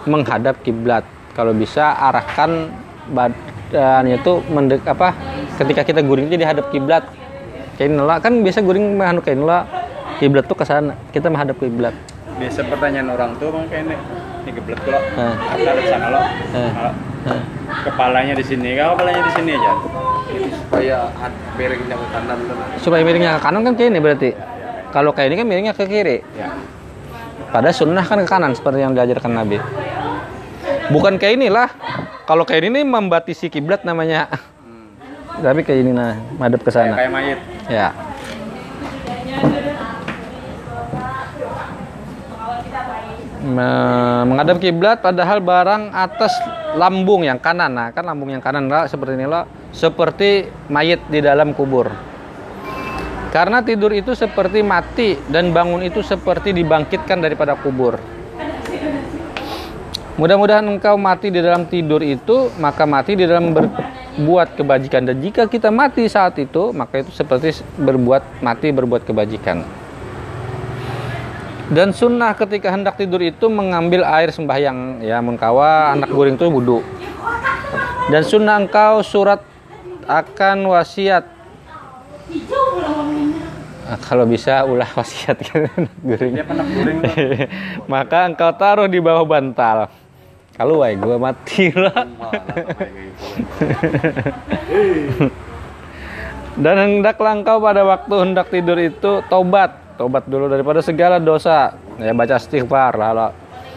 menghadap 0.04 0.60
kiblat. 0.60 1.02
Kalau 1.32 1.56
bisa 1.56 1.96
arahkan 1.96 2.68
badannya 3.08 4.20
itu 4.20 4.44
mendek 4.52 4.84
apa 4.84 5.16
ketika 5.56 5.82
kita 5.84 6.00
guring 6.04 6.28
itu 6.28 6.36
dihadap 6.36 6.68
kiblat. 6.68 7.08
Kayak 7.80 8.20
kan 8.20 8.32
biasa 8.44 8.60
guring 8.60 8.96
menghadap 8.96 9.24
kayak 9.24 9.40
nolak 9.40 9.64
kiblat 10.20 10.44
tuh 10.44 10.56
ke 10.60 10.64
sana. 10.68 10.92
Kita 11.08 11.32
menghadap 11.32 11.56
kiblat. 11.56 11.96
Biasa 12.36 12.68
pertanyaan 12.68 13.16
orang 13.16 13.32
tuh 13.40 13.48
bang 13.48 13.64
kayak 13.72 13.84
ini, 13.88 13.96
geblet 14.52 14.80
lo, 14.84 15.00
Nah. 15.16 15.34
ada 15.56 15.72
sana 15.88 16.06
lo, 16.12 16.20
Eh. 16.52 17.15
Kepalanya 17.82 18.34
di 18.34 18.44
sini, 18.44 18.74
kalau 18.74 18.94
kepalanya 18.94 19.22
di 19.22 19.32
sini 19.32 19.50
aja. 19.52 19.72
Ini 20.26 20.48
supaya 20.50 20.98
hat- 21.12 21.40
miringnya 21.54 21.94
ke 21.94 22.06
kanan 22.10 22.38
kan. 22.40 22.56
Supaya 22.78 23.00
miringnya 23.02 23.30
ke 23.36 23.42
kanan 23.42 23.60
kan 23.62 23.72
kayak 23.74 23.90
ini 23.90 24.00
berarti. 24.00 24.30
Kalau 24.90 25.10
kayak 25.10 25.28
ini 25.28 25.36
kan 25.36 25.46
miringnya 25.46 25.74
ke 25.74 25.84
kiri. 25.84 26.18
Ya. 26.34 26.50
Padahal 27.46 27.74
sunnah 27.74 28.02
kan 28.02 28.18
ke 28.18 28.28
kanan 28.28 28.52
seperti 28.52 28.80
yang 28.80 28.92
diajarkan 28.92 29.32
Nabi. 29.32 29.58
Bukan 30.88 31.18
kayak 31.18 31.34
inilah. 31.36 31.68
Kalau 32.24 32.42
kayak 32.42 32.62
ini 32.64 32.82
membatisi 32.82 33.46
kiblat 33.46 33.82
namanya. 33.82 34.26
Tapi 35.36 35.62
kayak 35.62 35.80
ini 35.80 35.92
nah, 35.92 36.16
madep 36.38 36.62
ke 36.62 36.70
Kayak, 36.70 36.90
sana. 36.90 36.94
kayak 36.96 37.10
mayit. 37.12 37.38
Ya. 37.68 37.92
Menghadap 43.46 44.59
kiblat 44.59 44.98
padahal 44.98 45.38
barang 45.38 45.94
atas 45.94 46.35
lambung 46.74 47.22
yang 47.22 47.38
kanan. 47.38 47.72
Nah, 47.72 47.88
kan 47.94 48.02
lambung 48.02 48.35
yang 48.35 48.42
kanan 48.42 48.66
lah 48.66 48.90
seperti 48.90 49.14
ini 49.14 49.26
loh, 49.30 49.46
seperti 49.70 50.50
mayit 50.68 51.00
di 51.06 51.22
dalam 51.22 51.54
kubur. 51.54 51.88
Karena 53.30 53.61
tidur 53.61 53.92
itu 53.92 54.16
seperti 54.16 54.64
mati 54.64 55.14
dan 55.28 55.52
bangun 55.52 55.85
itu 55.85 56.00
seperti 56.00 56.56
dibangkitkan 56.56 57.20
daripada 57.20 57.54
kubur. 57.54 58.00
Mudah-mudahan 60.16 60.64
engkau 60.64 60.96
mati 60.96 61.28
di 61.28 61.44
dalam 61.44 61.68
tidur 61.68 62.00
itu, 62.00 62.48
maka 62.56 62.88
mati 62.88 63.12
di 63.12 63.28
dalam 63.28 63.52
berbuat 63.52 64.56
kebajikan. 64.56 65.04
Dan 65.04 65.20
jika 65.20 65.44
kita 65.44 65.68
mati 65.68 66.09
saat 66.09 66.40
itu, 66.40 66.72
maka 66.72 67.04
itu 67.04 67.12
seperti 67.12 67.61
berbuat 67.76 68.40
mati 68.40 68.72
berbuat 68.72 69.04
kebajikan. 69.04 69.86
Dan 71.66 71.90
sunnah 71.90 72.31
ketika 72.38 72.70
hendak 72.70 72.94
tidur 72.94 73.18
itu 73.18 73.50
mengambil 73.50 74.07
air 74.07 74.31
sembahyang 74.31 75.02
ya 75.02 75.18
mengkawa 75.18 75.98
anak 75.98 76.14
guring 76.14 76.38
itu 76.38 76.46
wudhu. 76.46 76.79
Dan 78.07 78.22
sunnah 78.22 78.62
engkau 78.62 79.02
surat 79.02 79.42
akan 80.07 80.70
wasiat. 80.70 81.26
Ah, 83.87 83.98
kalau 83.98 84.26
bisa 84.26 84.62
ulah 84.62 84.87
wasiat 84.94 85.42
kan 85.42 85.66
anak 85.74 85.94
guring. 86.07 86.35
Maka 87.90 88.31
engkau 88.31 88.55
taruh 88.55 88.87
di 88.87 89.02
bawah 89.02 89.26
bantal. 89.26 89.90
Kalau 90.55 90.81
wae 90.81 90.96
gua 90.96 91.18
mati 91.18 91.68
lah. 91.74 92.07
Dan 96.57 96.76
hendaklah 96.81 97.37
engkau 97.37 97.61
pada 97.61 97.85
waktu 97.85 98.14
hendak 98.16 98.48
tidur 98.48 98.81
itu 98.81 99.20
tobat, 99.29 99.76
tobat 99.96 100.28
dulu 100.28 100.46
daripada 100.46 100.85
segala 100.85 101.16
dosa. 101.16 101.74
Ya 101.96 102.12
baca 102.12 102.37
istighfar 102.37 102.92
lah. 102.96 103.32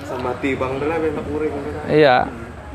Sama 0.06 0.36
mati 0.36 0.54
bang 0.54 0.74
dela 0.78 0.96
enak 1.00 1.26
muring. 1.32 1.54
Iya. 1.88 2.18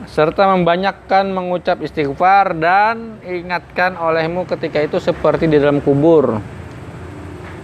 Serta 0.04 0.52
membanyakkan 0.52 1.32
mengucap 1.32 1.80
istighfar 1.80 2.52
dan 2.56 3.20
ingatkan 3.24 3.96
olehmu 3.96 4.44
ketika 4.44 4.84
itu 4.84 5.00
seperti 5.00 5.48
di 5.48 5.56
dalam 5.56 5.80
kubur. 5.80 6.40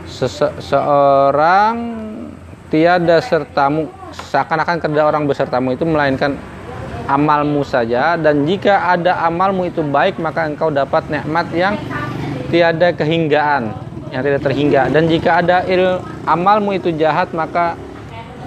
Sese- 0.09 0.57
seorang 0.61 1.77
tiada 2.71 3.19
sertamu 3.21 3.91
seakan-akan 4.15 4.79
kada 4.79 5.03
orang 5.05 5.27
besertamu 5.27 5.75
itu 5.75 5.83
melainkan 5.85 6.39
amalmu 7.11 7.67
saja 7.67 8.15
dan 8.15 8.47
jika 8.47 8.95
ada 8.95 9.27
amalmu 9.27 9.67
itu 9.67 9.83
baik 9.83 10.23
maka 10.23 10.47
engkau 10.47 10.71
dapat 10.71 11.03
nikmat 11.11 11.47
yang 11.51 11.75
tiada 12.51 12.95
kehinggaan 12.95 13.75
yang 14.11 14.23
tidak 14.27 14.43
terhingga 14.43 14.91
dan 14.91 15.07
jika 15.07 15.41
ada 15.43 15.63
il 15.71 16.03
amalmu 16.27 16.75
itu 16.75 16.91
jahat 16.95 17.31
maka 17.31 17.79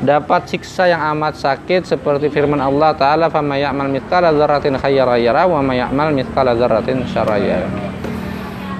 dapat 0.03 0.51
siksa 0.51 0.91
yang 0.91 0.99
amat 1.15 1.39
sakit 1.39 1.87
seperti 1.87 2.27
firman 2.27 2.59
Allah 2.59 2.91
taala 2.91 3.31
fama 3.31 3.55
ya'mal 3.55 3.87
mithqala 3.87 4.35
dzarratin 4.35 4.75
yara 4.91 5.47
wa 5.47 5.63
may 5.63 5.79
ya'mal 5.79 6.11
mithqala 6.11 6.51
dzarratin 6.59 7.07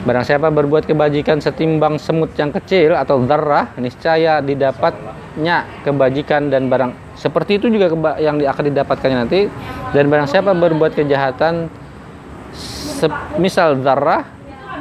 Barang 0.03 0.27
siapa 0.27 0.51
berbuat 0.51 0.83
kebajikan 0.83 1.39
setimbang 1.39 1.95
semut 1.95 2.35
yang 2.35 2.51
kecil 2.51 2.91
atau 2.91 3.23
zarrah, 3.23 3.71
niscaya 3.79 4.43
didapatnya 4.43 5.63
kebajikan 5.87 6.51
dan 6.51 6.67
barang 6.67 6.91
seperti 7.15 7.55
itu 7.55 7.71
juga 7.71 7.87
yang 8.19 8.35
akan 8.35 8.63
didapatkannya 8.67 9.17
nanti. 9.23 9.47
Dan 9.95 10.11
barang 10.11 10.27
siapa 10.27 10.51
berbuat 10.51 10.99
kejahatan 10.99 11.71
misal 13.39 13.79
zarrah, 13.79 14.27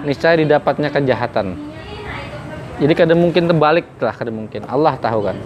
niscaya 0.02 0.42
didapatnya 0.42 0.90
kejahatan. 0.90 1.71
Jadi 2.80 2.92
kadang 2.96 3.20
mungkin 3.20 3.44
terbalik 3.50 3.87
lah, 4.00 4.14
kadang 4.16 4.37
mungkin. 4.38 4.64
Allah 4.64 4.96
tahu 4.96 5.20
kan. 5.28 5.37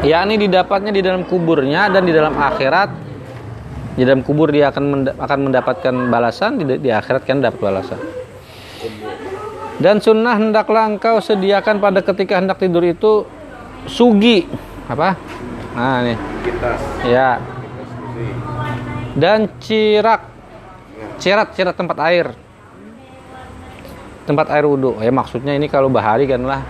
yakni 0.00 0.40
didapatnya 0.40 0.96
di 0.96 1.04
dalam 1.04 1.28
kuburnya 1.28 1.92
dan 1.92 2.08
di 2.08 2.12
dalam 2.14 2.32
akhirat. 2.32 2.90
Di 3.98 4.06
dalam 4.06 4.24
kubur 4.24 4.48
dia 4.48 4.72
akan 4.72 4.84
menda- 4.86 5.16
akan 5.18 5.38
mendapatkan 5.50 5.94
balasan 6.08 6.56
di, 6.56 6.64
di 6.80 6.88
akhirat 6.88 7.28
kan 7.28 7.44
dapat 7.44 7.60
balasan. 7.60 8.00
Dan 9.80 10.00
sunnah 10.00 10.36
hendaklah 10.40 10.88
engkau 10.88 11.20
sediakan 11.20 11.80
pada 11.80 12.00
ketika 12.00 12.40
hendak 12.40 12.60
tidur 12.60 12.80
itu 12.84 13.28
sugi. 13.88 14.48
Apa? 14.88 15.20
Nah 15.76 16.00
nih 16.04 16.18
ya. 17.04 17.40
Dan 19.16 19.52
cirak. 19.60 20.22
Cirat 21.20 21.52
cirat 21.52 21.76
tempat 21.76 22.00
air 22.08 22.32
tempat 24.24 24.50
air 24.52 24.64
wudhu. 24.66 24.98
Ya 25.00 25.12
maksudnya 25.12 25.56
ini 25.56 25.70
kalau 25.70 25.88
bahari 25.88 26.28
kan 26.28 26.42
lah. 26.44 26.60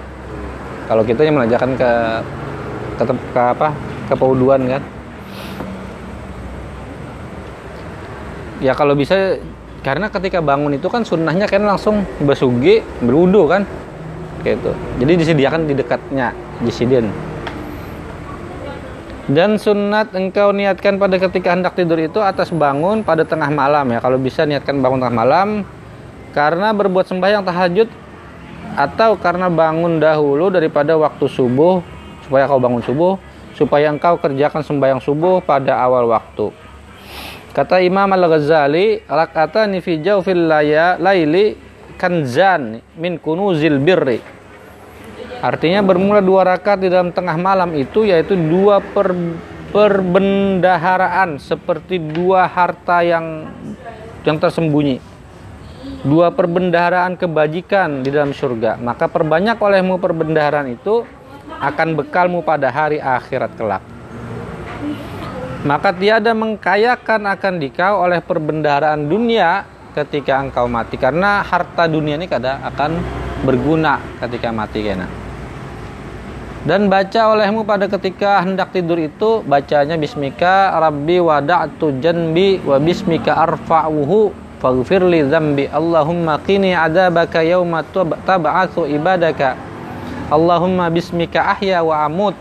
Kalau 0.90 1.06
kita 1.06 1.22
yang 1.22 1.38
menanjakan 1.38 1.78
ke 1.78 1.90
ke, 2.98 3.04
ke 3.06 3.40
apa? 3.40 3.74
Ke 4.10 4.14
pewuduan 4.18 4.62
kan. 4.66 4.82
Ya 8.60 8.76
kalau 8.76 8.92
bisa 8.92 9.40
karena 9.80 10.12
ketika 10.12 10.44
bangun 10.44 10.76
itu 10.76 10.92
kan 10.92 11.06
sunnahnya 11.06 11.48
kan 11.48 11.64
langsung 11.64 12.04
bersugi 12.20 12.84
berwudu 13.00 13.48
kan. 13.48 13.62
Kayak 14.40 14.56
itu 14.64 14.72
jadi 15.04 15.12
disediakan 15.20 15.60
di 15.68 15.74
dekatnya 15.76 16.32
disediakan 16.64 17.30
dan 19.30 19.62
sunat 19.62 20.10
engkau 20.10 20.50
niatkan 20.50 20.98
pada 20.98 21.14
ketika 21.14 21.54
hendak 21.54 21.78
tidur 21.78 22.02
itu 22.02 22.18
atas 22.18 22.50
bangun 22.50 23.06
pada 23.06 23.22
tengah 23.22 23.46
malam 23.46 23.86
ya. 23.94 24.02
Kalau 24.02 24.18
bisa 24.18 24.42
niatkan 24.42 24.82
bangun 24.82 24.98
tengah 24.98 25.16
malam 25.16 25.48
karena 26.30 26.70
berbuat 26.70 27.06
sembahyang 27.10 27.42
tahajud 27.42 27.88
atau 28.78 29.18
karena 29.18 29.50
bangun 29.50 29.98
dahulu 29.98 30.48
daripada 30.48 30.94
waktu 30.94 31.26
subuh 31.26 31.82
supaya 32.26 32.46
kau 32.46 32.62
bangun 32.62 32.82
subuh 32.86 33.18
supaya 33.58 33.90
engkau 33.92 34.16
kerjakan 34.16 34.62
sembahyang 34.62 35.02
subuh 35.02 35.42
pada 35.44 35.76
awal 35.76 36.08
waktu. 36.08 36.48
Kata 37.50 37.82
Imam 37.82 38.06
Al-Ghazali, 38.06 39.02
rakatani 39.10 39.82
fi 39.82 39.98
laya 40.32 40.94
laili 40.96 41.58
kanzan 41.98 42.78
min 42.94 43.18
kunuzil 43.18 43.82
birri. 43.82 44.22
Artinya 45.42 45.82
bermula 45.82 46.22
dua 46.22 46.46
rakaat 46.46 46.84
di 46.84 46.88
dalam 46.88 47.10
tengah 47.10 47.34
malam 47.34 47.74
itu 47.74 48.06
yaitu 48.06 48.36
dua 48.36 48.78
per, 48.78 49.12
perbendaharaan 49.72 51.40
seperti 51.42 51.98
dua 51.98 52.46
harta 52.46 53.02
yang 53.02 53.48
yang 54.22 54.36
tersembunyi. 54.36 55.09
Dua 56.00 56.32
perbendaharaan 56.32 57.20
kebajikan 57.20 58.00
di 58.00 58.08
dalam 58.08 58.32
surga. 58.32 58.80
Maka 58.80 59.04
perbanyak 59.04 59.60
olehmu 59.60 60.00
perbendaharaan 60.00 60.72
itu 60.72 61.04
akan 61.60 61.92
bekalmu 61.92 62.40
pada 62.40 62.72
hari 62.72 62.96
akhirat 62.96 63.52
kelak. 63.60 63.84
Maka 65.60 65.92
tiada 65.92 66.32
mengkayakan 66.32 67.28
akan 67.28 67.54
dikau 67.60 68.00
oleh 68.00 68.24
perbendaharaan 68.24 69.04
dunia 69.04 69.68
ketika 69.92 70.40
engkau 70.40 70.64
mati 70.64 70.96
karena 70.96 71.44
harta 71.44 71.84
dunia 71.84 72.16
ini 72.16 72.24
kadang 72.24 72.64
akan 72.64 72.96
berguna 73.44 74.00
ketika 74.24 74.48
mati 74.48 74.80
kena. 74.80 75.04
Dan 76.64 76.88
baca 76.88 77.36
olehmu 77.36 77.68
pada 77.68 77.88
ketika 77.92 78.40
hendak 78.40 78.72
tidur 78.72 78.96
itu 78.96 79.44
bacanya 79.44 80.00
bismika 80.00 80.72
rabbi 80.80 81.20
wada'tu 81.20 82.00
janbi 82.00 82.56
wa 82.64 82.80
bismika 82.80 83.36
arfa'uhu 83.36 84.49
faghfir 84.60 85.02
li 85.08 85.24
dzambi. 85.24 85.66
Allahumma 85.72 86.36
qini 86.44 86.76
adzabaka 86.76 87.40
yauma 87.40 87.82
tab- 87.82 88.20
tab'atsu 88.28 88.84
ibadaka. 88.86 89.56
Allahumma 90.30 90.92
bismika 90.92 91.56
ahya 91.56 91.82
wa 91.82 92.04
amut. 92.06 92.36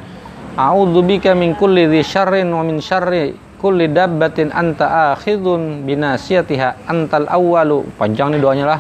A'udzubika 0.60 1.32
min 1.34 1.56
kulli 1.56 1.88
dhi 1.88 2.04
syarrin 2.04 2.52
wa 2.52 2.62
min 2.62 2.84
syarri 2.84 3.34
kulli 3.58 3.88
dabbatin 3.88 4.52
anta 4.52 5.16
akhidun 5.16 5.88
binasiyatiha. 5.88 6.86
Antal 6.86 7.26
awwalu. 7.32 7.88
Panjang 7.96 8.36
nih 8.36 8.44
doanya 8.44 8.66
lah. 8.76 8.80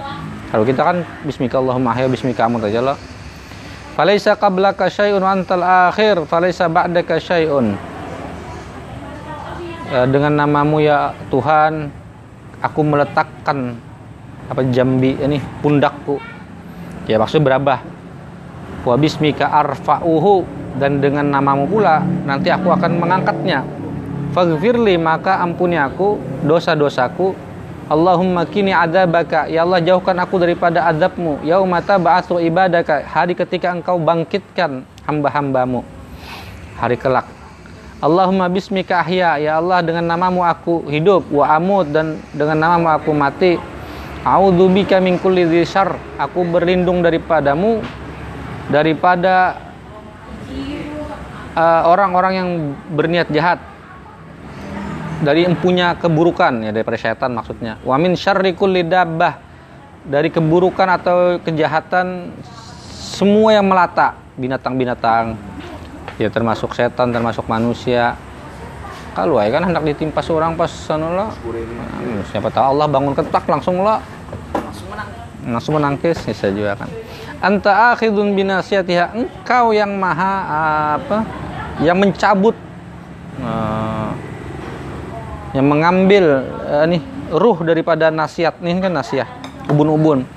Kalau 0.51 0.67
kita 0.67 0.81
kan 0.83 1.07
bismika 1.23 1.57
Allahumma 1.57 1.95
ahya 1.95 2.11
bismika 2.11 2.45
amut 2.45 2.61
aja 2.67 2.83
lah. 2.83 2.97
Falaisa 3.95 4.35
qablaka 4.35 4.91
syai'un 4.91 5.23
wa 5.23 5.31
antal 5.31 5.63
akhir. 5.63 6.27
Falaisa 6.27 6.67
ba'daka 6.67 7.17
syai'un. 7.19 7.75
Ya, 9.89 10.05
dengan 10.05 10.37
namamu 10.37 10.85
ya 10.85 11.17
Tuhan 11.33 11.89
aku 12.59 12.79
meletakkan 12.83 13.79
apa 14.49 14.65
jambi 14.73 15.13
ini 15.19 15.37
pundakku 15.61 16.17
ya 17.09 17.17
maksudnya 17.17 17.45
berabah. 17.49 17.79
Wa 18.85 18.95
bismika 18.95 19.49
arfa'uhu 19.49 20.45
dan 20.79 21.03
dengan 21.03 21.27
namamu 21.27 21.67
pula 21.67 22.05
nanti 22.23 22.53
aku 22.53 22.69
akan 22.69 23.01
mengangkatnya. 23.01 23.65
Faghfirli 24.31 24.95
maka 25.01 25.41
ampuni 25.41 25.75
aku 25.75 26.21
dosa-dosaku. 26.45 27.33
Allahumma 27.89 28.45
kini 28.45 28.69
adabaka. 28.69 29.49
Ya 29.49 29.65
Allah 29.65 29.81
jauhkan 29.81 30.13
aku 30.21 30.37
daripada 30.37 30.85
adabmu. 30.85 31.41
Yaumata 31.41 31.97
ba'atsu 31.97 32.37
ibadaka. 32.37 33.01
Hari 33.01 33.33
ketika 33.33 33.73
engkau 33.73 33.97
bangkitkan 33.97 34.85
hamba-hambamu. 35.09 35.81
Hari 36.77 36.95
kelak 36.95 37.38
Allahumma 37.99 38.47
bismika 38.47 39.03
ahya 39.03 39.35
ya 39.43 39.59
Allah 39.59 39.83
dengan 39.83 40.07
namamu 40.07 40.39
aku 40.39 40.87
hidup 40.87 41.27
wa 41.35 41.43
amut 41.51 41.91
dan 41.91 42.15
dengan 42.31 42.55
namamu 42.55 42.95
aku 42.95 43.11
mati. 43.11 43.59
A'udzubika 44.23 45.03
min 45.03 45.19
kulli 45.19 45.43
syarr. 45.67 45.99
Aku 46.15 46.47
berlindung 46.47 47.03
daripadamu 47.03 47.83
daripada 48.71 49.59
uh, 51.59 51.81
orang-orang 51.91 52.33
yang 52.39 52.49
berniat 52.95 53.27
jahat. 53.35 53.59
Dari 55.19 55.43
empunya 55.43 55.99
keburukan 55.99 56.63
ya 56.63 56.71
daripada 56.71 56.95
syaitan 56.95 57.35
maksudnya. 57.35 57.83
Wa 57.83 57.99
min 57.99 58.15
syarri 58.15 58.55
kulli 58.55 58.87
dabbah. 58.87 59.51
Dari 60.07 60.31
keburukan 60.31 60.87
atau 60.87 61.43
kejahatan 61.43 62.31
semua 62.95 63.59
yang 63.59 63.67
melata. 63.67 64.15
Binatang-binatang 64.39 65.35
ya 66.19 66.27
termasuk 66.27 66.75
setan 66.75 67.15
termasuk 67.15 67.47
manusia. 67.47 68.19
Kalau 69.15 69.41
ya 69.41 69.49
kan 69.49 69.65
hendak 69.65 69.83
ditimpa 69.87 70.21
seorang 70.21 70.53
pas 70.53 70.69
sanola 70.69 71.33
hmm, 71.33 72.29
siapa 72.29 72.53
tahu 72.53 72.77
Allah 72.77 72.87
bangun 72.91 73.15
ketak 73.15 73.47
langsung 73.47 73.81
lah. 73.81 74.03
Langsung 75.49 75.79
menangkis 75.79 76.19
bisa 76.27 76.51
juga 76.51 76.77
kan. 76.77 76.91
Anta 77.39 77.95
akhidun 77.95 78.35
binasiyatiha 78.35 79.15
engkau 79.15 79.71
yang 79.71 79.95
maha 79.95 80.35
apa 80.99 81.23
yang 81.79 81.95
mencabut 81.95 82.53
uh, 83.39 84.11
yang 85.55 85.65
mengambil 85.65 86.43
uh, 86.67 86.83
nih 86.85 87.01
ruh 87.31 87.57
daripada 87.63 88.11
nasihat 88.11 88.59
nih 88.59 88.83
kan 88.83 88.91
nasihat 88.93 89.29
ubun-ubun 89.71 90.27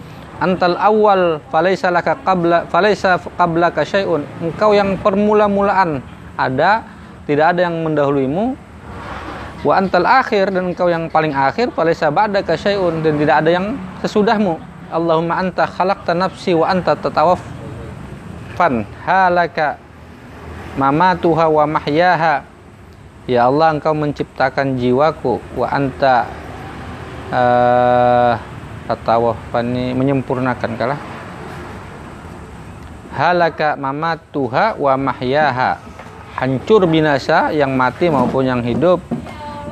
antal 0.41 0.79
awal 0.81 1.43
falaisa 1.53 1.91
laka 1.93 2.17
qabla 2.23 2.65
falaisa 2.71 3.21
qablaka 3.37 3.85
syai'un. 3.85 4.25
Engkau 4.41 4.73
yang 4.73 4.97
permula-mulaan. 5.01 6.01
Ada 6.39 6.87
tidak 7.29 7.57
ada 7.57 7.69
yang 7.69 7.77
mendahuluimu. 7.85 8.57
Wa 9.63 9.79
antal 9.79 10.11
akhir 10.11 10.51
dan 10.51 10.75
engkau 10.75 10.91
yang 10.91 11.07
paling 11.07 11.31
akhir 11.31 11.71
falaisa 11.71 12.11
ba'daka 12.11 12.59
syai'un 12.59 12.99
dan 13.05 13.15
tidak 13.21 13.37
ada 13.45 13.51
yang 13.53 13.79
sesudahmu. 14.03 14.59
Allahumma 14.93 15.39
anta 15.41 15.65
khalaqta 15.65 16.13
nafsi 16.13 16.53
wa 16.53 16.69
anta 16.69 16.93
tatawaffan 16.99 18.85
halaka 19.07 19.79
mamatuha 20.77 21.47
wa 21.49 21.65
mahyaha. 21.79 22.45
Ya 23.31 23.47
Allah 23.47 23.79
engkau 23.79 23.95
menciptakan 23.95 24.77
jiwaku. 24.83 25.39
Wa 25.55 25.71
anta 25.71 26.27
uh, 27.31 28.35
tatawafani 28.87 29.95
menyempurnakan 29.95 30.73
kalah. 30.75 31.01
Halaka 33.13 33.77
mamatuha 33.77 34.75
wa 34.81 34.95
mahyaha. 34.97 35.77
Hancur 36.33 36.89
binasa 36.89 37.53
yang 37.53 37.77
mati 37.77 38.09
maupun 38.09 38.49
yang 38.49 38.65
hidup. 38.65 39.05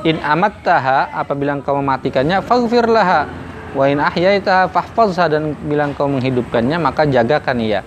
In 0.04 0.20
amattaha 0.20 1.08
apabila 1.12 1.56
engkau 1.56 1.76
mematikannya 1.80 2.44
faghfirlaha 2.44 3.28
wa 3.72 3.84
in 3.88 4.00
ahyaitaha 4.00 4.68
fahfazha 4.68 5.28
dan 5.28 5.56
bila 5.64 5.88
engkau 5.88 6.08
menghidupkannya 6.08 6.76
maka 6.76 7.08
jagakan 7.08 7.64
ia. 7.64 7.80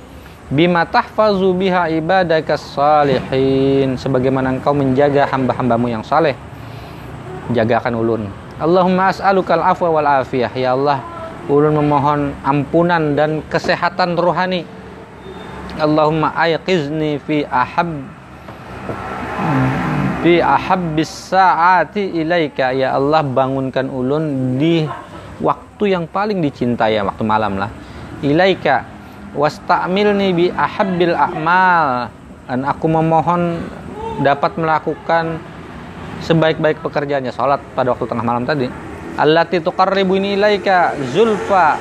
Bima 0.50 0.90
tahfazu 0.90 1.54
biha 1.54 1.94
ibadaka 1.94 2.58
salihin. 2.58 3.94
Sebagaimana 4.02 4.58
engkau 4.58 4.74
menjaga 4.74 5.30
hamba-hambamu 5.30 5.94
yang 5.94 6.02
saleh. 6.02 6.34
Jagakan 7.54 7.94
ulun. 7.94 8.26
Allahumma 8.58 9.14
as'alukal 9.14 9.62
afwa 9.62 10.02
wal 10.02 10.10
afiyah. 10.26 10.54
Ya 10.58 10.74
Allah 10.74 11.13
ulun 11.52 11.76
memohon 11.80 12.32
ampunan 12.44 13.18
dan 13.18 13.44
kesehatan 13.52 14.16
rohani. 14.16 14.64
Allahumma 15.74 16.32
ayqizni 16.38 17.18
fi 17.26 17.44
ahab 17.50 17.90
fi 20.22 20.40
ahabbis 20.40 21.34
saati 21.34 22.14
ilaika. 22.14 22.72
Ya 22.72 22.96
Allah 22.96 23.26
bangunkan 23.26 23.90
ulun 23.90 24.56
di 24.62 24.86
waktu 25.42 25.98
yang 25.98 26.06
paling 26.08 26.40
dicintai 26.40 26.96
ya 26.96 27.04
waktu 27.04 27.24
malam 27.26 27.58
lah. 27.58 27.74
Ilaika 28.24 28.86
wastamilni 29.36 30.30
bi 30.32 30.46
ahabbil 30.54 31.18
a'mal. 31.18 32.14
Dan 32.44 32.68
aku 32.70 32.86
memohon 32.92 33.66
dapat 34.22 34.54
melakukan 34.60 35.42
sebaik-baik 36.22 36.80
pekerjaannya 36.86 37.34
salat 37.34 37.60
pada 37.74 37.92
waktu 37.92 38.06
tengah 38.08 38.24
malam 38.24 38.46
tadi 38.48 38.93
allati 39.18 39.62
tuqarribuni 39.62 40.36
ilaika 40.38 40.96
zulfa. 41.14 41.78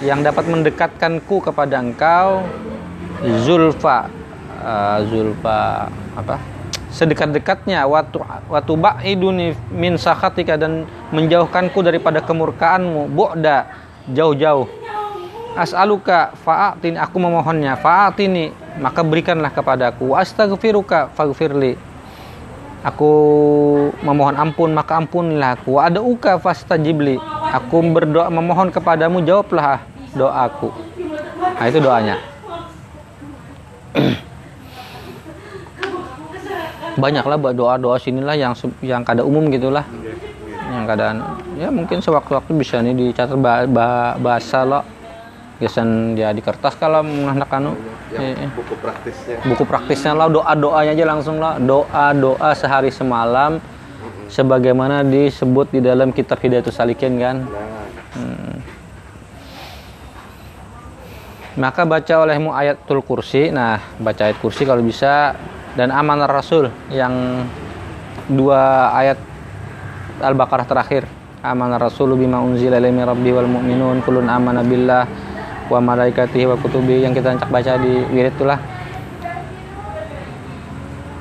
Yang 0.00 0.32
dapat 0.32 0.44
mendekatkanku 0.48 1.44
kepada 1.44 1.76
engkau 1.76 2.40
zulfa. 3.44 4.08
Uh, 4.60 4.98
zulfa 5.12 5.92
apa? 6.16 6.40
Sedekat-dekatnya. 6.88 7.84
Waktu 7.84 8.16
waktu 8.48 8.72
ba'iduni 8.80 9.52
min 9.68 10.00
sakhatika 10.00 10.56
dan 10.56 10.88
menjauhkanku 11.12 11.84
daripada 11.84 12.24
kemurkaanmu. 12.24 13.12
Bu'da 13.12 13.68
jauh-jauh. 14.08 14.64
As'aluka 15.58 16.32
fa'atin 16.46 16.96
aku 16.96 17.20
memohonnya. 17.20 17.76
Fa'atini 17.76 18.56
maka 18.80 19.04
berikanlah 19.04 19.52
kepadaku. 19.52 20.16
Astaghfiruka 20.16 21.12
faghfirli 21.12 21.89
aku 22.80 23.12
memohon 24.00 24.36
ampun 24.36 24.72
maka 24.72 24.96
ampunilah 24.96 25.56
aku. 25.60 25.76
Ada 25.80 26.00
uka 26.00 26.38
fastajibli. 26.40 27.20
Aku 27.50 27.82
berdoa 27.92 28.30
memohon 28.32 28.70
kepadamu 28.72 29.20
jawablah 29.24 29.80
doaku. 30.16 30.72
Nah 31.40 31.66
itu 31.68 31.78
doanya. 31.82 32.16
Banyaklah 37.00 37.36
buat 37.38 37.54
doa-doa 37.56 37.96
sinilah 37.98 38.36
yang 38.36 38.54
yang 38.80 39.04
kada 39.04 39.24
umum 39.24 39.50
gitulah. 39.52 39.84
Yang 40.70 40.84
kadang 40.86 41.16
ya 41.58 41.68
mungkin 41.68 41.98
sewaktu-waktu 41.98 42.52
bisa 42.54 42.78
nih 42.80 42.94
dicatat 42.94 43.36
bahasa 44.20 44.64
lo. 44.64 44.82
Biasan 45.60 46.16
dia 46.16 46.32
di 46.32 46.40
kertas 46.40 46.72
kalau 46.80 47.04
anak 47.04 47.52
anu 48.16 48.26
ya, 48.26 48.34
ya. 48.34 48.48
buku 48.50 48.74
praktisnya. 48.78 49.36
Buku 49.46 49.64
praktisnya 49.66 50.12
lah 50.16 50.26
doa 50.26 50.52
doanya 50.58 50.92
aja 50.92 51.04
langsung 51.06 51.36
lah. 51.38 51.56
Doa 51.62 52.10
doa 52.14 52.50
sehari 52.58 52.90
semalam. 52.90 53.62
Sebagaimana 54.30 55.02
disebut 55.02 55.74
di 55.74 55.82
dalam 55.82 56.14
kitab 56.14 56.38
Hidayatul 56.38 56.70
Salikin 56.70 57.18
kan? 57.18 57.36
Hmm. 58.10 58.58
maka 61.58 61.82
baca 61.82 62.14
olehmu 62.22 62.54
ayatul 62.54 63.02
kursi. 63.02 63.50
Nah 63.50 63.78
baca 63.98 64.30
ayat 64.30 64.38
kursi 64.38 64.66
kalau 64.66 64.82
bisa. 64.82 65.34
Dan 65.70 65.94
amanah 65.94 66.26
rasul 66.26 66.66
yang 66.90 67.46
dua 68.26 68.90
ayat 68.94 69.18
al-baqarah 70.18 70.66
terakhir. 70.66 71.06
Amanah 71.46 71.78
rasul 71.78 72.18
bima 72.18 72.42
unzila 72.42 72.76
ilaihi 72.76 73.06
rabbi 73.06 73.30
wal 73.30 73.46
mu'minun 73.46 74.02
kulun 74.02 74.26
amana 74.26 74.66
billah 74.66 75.29
wa 75.70 75.78
malaikatihi 75.78 76.50
wa 76.50 76.58
kutubi 76.58 77.06
yang 77.06 77.14
kita 77.14 77.38
baca 77.46 77.78
di 77.78 78.02
wirid 78.10 78.34
itulah. 78.34 78.58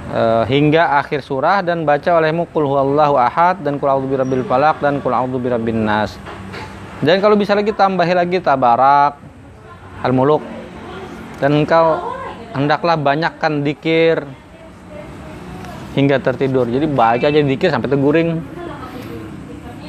E, 0.10 0.22
hingga 0.50 0.97
akhir 0.97 1.22
surah 1.22 1.62
dan 1.62 1.86
baca 1.86 2.18
olehmu 2.18 2.50
kul 2.50 2.66
huwallahu 2.66 3.16
ahad 3.22 3.62
dan 3.62 3.78
kul 3.78 3.93
a'udzu 3.93 4.10
birabbil 4.10 4.41
falaq 4.50 4.82
dan 4.82 4.97
kul 5.00 5.14
a'udzu 5.14 5.38
birabbin 5.38 5.86
nas. 5.86 6.18
Dan 7.00 7.22
kalau 7.22 7.38
bisa 7.38 7.54
lagi 7.54 7.72
tambahi 7.72 8.18
lagi 8.18 8.41
tabarak 8.41 9.22
al 10.02 10.12
muluk 10.12 10.41
dan 11.38 11.64
engkau 11.64 12.18
hendaklah 12.58 12.97
banyakkan 12.97 13.62
dikir 13.62 14.26
hingga 15.93 16.18
tertidur. 16.20 16.66
Jadi 16.66 16.89
baca 16.89 17.26
aja 17.30 17.39
dikir 17.39 17.70
sampai 17.70 17.88
teguring 17.88 18.59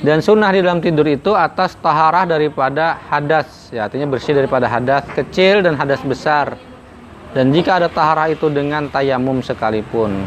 dan 0.00 0.24
sunnah 0.24 0.48
di 0.48 0.64
dalam 0.64 0.80
tidur 0.80 1.04
itu 1.04 1.36
atas 1.36 1.76
taharah 1.76 2.24
daripada 2.24 2.96
hadas, 3.12 3.68
ya 3.68 3.84
artinya 3.84 4.08
bersih 4.08 4.32
daripada 4.32 4.64
hadas 4.64 5.04
kecil 5.12 5.60
dan 5.60 5.76
hadas 5.76 6.00
besar. 6.00 6.56
Dan 7.36 7.52
jika 7.52 7.76
ada 7.76 7.92
taharah 7.92 8.32
itu 8.32 8.48
dengan 8.48 8.88
tayamum 8.88 9.44
sekalipun. 9.44 10.24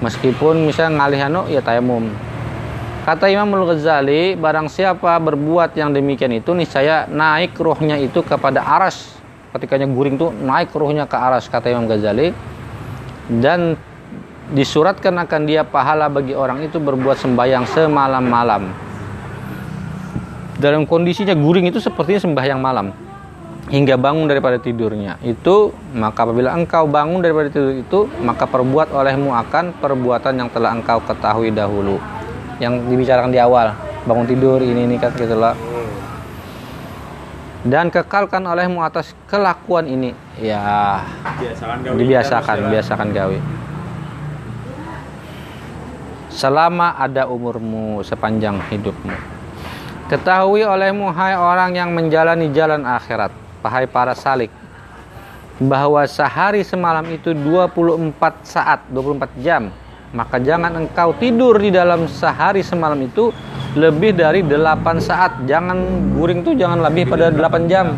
Meskipun 0.00 0.70
misalnya 0.70 1.02
ngalih 1.02 1.20
anu 1.28 1.42
ya 1.50 1.60
tayamum. 1.60 2.08
Kata 3.02 3.26
Imam 3.26 3.50
Al-Ghazali, 3.58 4.38
barang 4.38 4.70
siapa 4.70 5.18
berbuat 5.18 5.74
yang 5.74 5.90
demikian 5.90 6.30
itu 6.30 6.54
niscaya 6.54 7.10
naik 7.10 7.58
ruhnya 7.58 7.98
itu 7.98 8.22
kepada 8.22 8.62
aras. 8.62 9.18
Ketikanya 9.50 9.90
guring 9.90 10.14
tuh 10.14 10.30
naik 10.30 10.70
ruhnya 10.70 11.10
ke 11.10 11.18
aras 11.18 11.50
kata 11.50 11.74
Imam 11.74 11.90
Ghazali. 11.90 12.30
Dan 13.26 13.74
disuratkan 14.50 15.14
akan 15.22 15.46
dia 15.46 15.62
pahala 15.62 16.10
bagi 16.10 16.34
orang 16.34 16.66
itu 16.66 16.82
berbuat 16.82 17.18
sembahyang 17.22 17.64
semalam-malam. 17.70 18.66
Dalam 20.60 20.84
kondisinya 20.84 21.32
guring 21.32 21.70
itu 21.70 21.80
sepertinya 21.80 22.20
sembahyang 22.20 22.60
malam. 22.60 22.92
Hingga 23.70 23.94
bangun 23.94 24.26
daripada 24.26 24.58
tidurnya. 24.58 25.22
Itu 25.22 25.70
maka 25.94 26.26
apabila 26.26 26.50
engkau 26.58 26.90
bangun 26.90 27.22
daripada 27.22 27.48
tidur 27.54 27.78
itu 27.78 27.98
maka 28.18 28.44
perbuat 28.50 28.90
olehmu 28.90 29.30
akan 29.30 29.78
perbuatan 29.78 30.34
yang 30.42 30.50
telah 30.50 30.74
engkau 30.74 30.98
ketahui 31.06 31.54
dahulu. 31.54 32.02
Yang 32.58 32.90
dibicarakan 32.90 33.30
di 33.30 33.38
awal. 33.38 33.72
Bangun 34.04 34.26
tidur 34.26 34.58
ini 34.58 34.84
ini 34.90 34.96
kan 34.98 35.14
gitulah 35.14 35.54
dan 37.60 37.92
kekalkan 37.92 38.40
olehmu 38.48 38.80
atas 38.80 39.12
kelakuan 39.28 39.84
ini. 39.84 40.16
Ya. 40.40 41.04
Dibiasakan 41.92 42.56
Kan, 42.64 42.72
biasakan 42.72 43.08
gawe 43.12 43.38
selama 46.30 46.96
ada 46.96 47.26
umurmu 47.26 48.00
sepanjang 48.06 48.62
hidupmu 48.70 49.12
ketahui 50.06 50.64
olehmu 50.64 51.10
hai 51.12 51.36
orang 51.36 51.76
yang 51.76 51.90
menjalani 51.92 52.48
jalan 52.54 52.86
akhirat 52.86 53.34
Wahai 53.60 53.84
para 53.84 54.16
salik 54.16 54.48
bahwa 55.60 56.00
sehari 56.08 56.64
semalam 56.64 57.04
itu 57.12 57.36
24 57.36 58.16
saat, 58.40 58.80
24 58.88 59.28
jam. 59.44 59.68
Maka 60.16 60.40
jangan 60.40 60.80
engkau 60.80 61.12
tidur 61.20 61.60
di 61.60 61.68
dalam 61.68 62.08
sehari 62.08 62.64
semalam 62.64 62.96
itu 63.04 63.28
lebih 63.76 64.16
dari 64.16 64.40
8 64.40 64.80
saat. 64.98 65.44
Jangan 65.44 65.76
guring 66.16 66.40
tuh 66.40 66.56
jangan 66.56 66.80
lebih 66.88 67.12
pada 67.12 67.28
8 67.28 67.68
jam. 67.68 67.92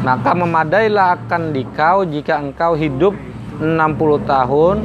Maka 0.00 0.32
memadailah 0.32 1.20
akan 1.20 1.52
dikau 1.52 2.08
jika 2.08 2.40
engkau 2.40 2.72
hidup 2.72 3.12
60 3.60 4.24
tahun 4.24 4.76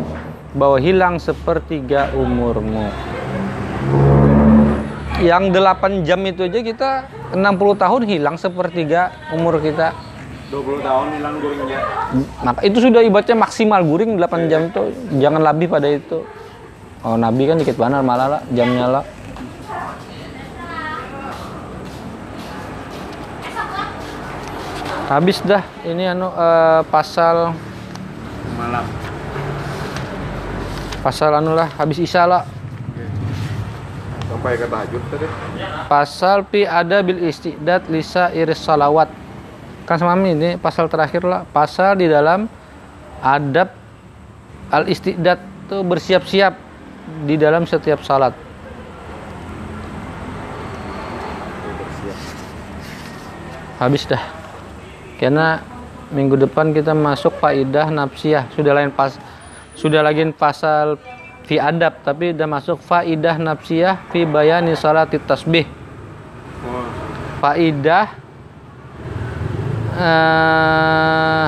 bahwa 0.55 0.79
hilang 0.79 1.19
sepertiga 1.19 2.15
umurmu. 2.15 2.87
Yang 5.19 5.51
8 5.51 6.07
jam 6.07 6.19
itu 6.23 6.47
aja 6.47 6.59
kita 6.63 6.89
60 7.35 7.83
tahun 7.83 8.01
hilang 8.07 8.35
sepertiga 8.39 9.11
umur 9.35 9.59
kita. 9.59 9.91
20 10.51 10.79
tahun 10.79 11.07
hilang 11.19 11.35
guringnya. 11.43 11.79
Maka 12.39 12.59
itu 12.63 12.77
sudah 12.79 13.03
ibaratnya 13.03 13.35
maksimal 13.35 13.83
guring 13.83 14.15
8 14.15 14.51
jam 14.51 14.71
itu 14.71 14.81
jangan 15.19 15.43
lebih 15.43 15.67
pada 15.67 15.91
itu. 15.91 16.23
Oh 17.03 17.19
Nabi 17.19 17.51
kan 17.51 17.59
dikit 17.59 17.75
banget 17.75 18.01
malah 18.01 18.39
lah 18.39 18.41
jamnya 18.55 18.87
lah. 18.87 19.05
Habis 25.05 25.37
dah 25.45 25.61
ini 25.85 26.09
anu 26.09 26.33
eh, 26.33 26.81
pasal 26.89 27.53
Malam. 28.55 29.04
Pasal 31.05 31.37
anu 31.37 31.53
lah 31.53 31.69
habis 31.77 32.01
isya 32.01 32.25
lah. 32.25 32.41
Sampai 34.25 34.57
ke 34.57 34.65
tahajud 34.65 35.01
tadi. 35.13 35.29
Pasal 35.85 36.41
pi 36.49 36.65
ada 36.65 37.05
bil 37.05 37.21
istidat 37.29 37.85
lisa 37.93 38.33
iris 38.33 38.57
salawat. 38.65 39.13
Kan 39.85 40.01
sama 40.01 40.17
ini 40.25 40.57
pasal 40.57 40.89
terakhir 40.89 41.21
lah. 41.21 41.45
Pasal 41.53 42.01
di 42.01 42.09
dalam 42.09 42.49
adab 43.21 43.69
al 44.73 44.89
istidat 44.89 45.37
tuh 45.69 45.85
bersiap-siap 45.85 46.57
di 47.29 47.37
dalam 47.37 47.69
setiap 47.69 48.01
salat. 48.01 48.33
Habis 53.77 54.09
dah. 54.09 54.23
Karena 55.21 55.61
minggu 56.09 56.33
depan 56.33 56.73
kita 56.73 56.97
masuk 56.97 57.37
faidah 57.37 57.93
nafsiyah. 57.93 58.49
Sudah 58.57 58.73
lain 58.73 58.89
pas 58.89 59.13
sudah 59.75 60.01
lagi 60.01 60.23
pasal 60.31 60.95
fi 61.43 61.59
adab 61.59 62.01
tapi 62.01 62.31
udah 62.31 62.47
masuk 62.47 62.79
faidah 62.79 63.35
nafsiyah 63.37 64.07
fi 64.09 64.23
bayani 64.23 64.73
salati 64.73 65.19
tasbih 65.19 65.67
faidah 67.43 68.07
eh, 69.99 71.47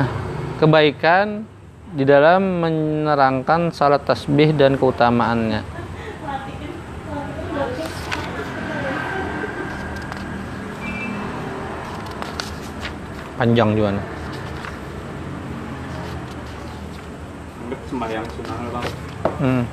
kebaikan 0.60 1.48
di 1.96 2.04
dalam 2.04 2.62
menerangkan 2.62 3.72
salat 3.72 4.04
tasbih 4.04 4.52
dan 4.52 4.76
keutamaannya 4.76 5.64
panjang 13.40 13.72
juga 13.78 13.90
nih. 13.96 14.06
anggap 17.68 17.77
sembahyang 17.88 18.26
sunnah 18.36 18.58
lah, 18.58 18.70
bang. 18.74 18.86
Hmm. 19.40 19.64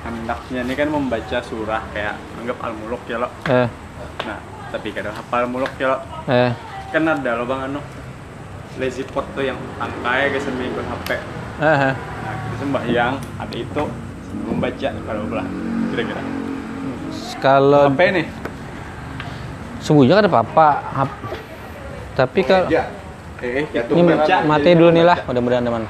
Hendaknya 0.00 0.60
ini 0.64 0.74
kan 0.74 0.88
membaca 0.88 1.38
surah 1.40 1.82
kayak 1.92 2.14
anggap 2.40 2.56
al-muluk 2.64 3.02
ya 3.06 3.16
lo. 3.20 3.28
eh 3.46 3.68
Nah, 4.24 4.38
tapi 4.72 4.90
kadang 4.90 5.12
hafal 5.12 5.44
muluk 5.46 5.70
ya 5.76 5.92
lo. 5.92 5.98
eh 6.26 6.50
Kan 6.90 7.06
ada 7.06 7.30
lo 7.36 7.44
bang 7.44 7.68
anu. 7.68 7.80
Lazy 8.78 9.04
pot 9.04 9.26
tuh 9.34 9.44
yang 9.44 9.58
angkai 9.76 10.30
ke 10.30 10.38
seminggu 10.40 10.80
HP. 10.80 11.08
eh, 11.60 11.66
eh. 11.66 11.94
Nah, 11.94 12.34
kita 12.38 12.56
sembahyang 12.58 13.14
ada 13.36 13.56
itu 13.56 13.82
membaca 14.46 14.88
kalau 15.04 15.22
belah 15.26 15.46
kira-kira. 15.90 16.22
kalau 17.42 17.90
HP 17.90 18.00
nih. 18.14 18.26
subuhnya 19.80 20.20
kan 20.20 20.24
ada 20.28 20.40
apa 20.44 20.68
tapi 22.12 22.40
kalau 22.44 22.68
Ya. 22.68 22.84
Eh, 23.40 23.64
eh, 23.64 23.66
Ya, 23.72 23.80
itu 23.88 23.96
ini 23.96 24.12
mati 24.44 24.76
dulu 24.76 24.92
nih 24.92 25.00
lah 25.00 25.24
mudah-mudahan 25.24 25.64
teman 25.64 25.84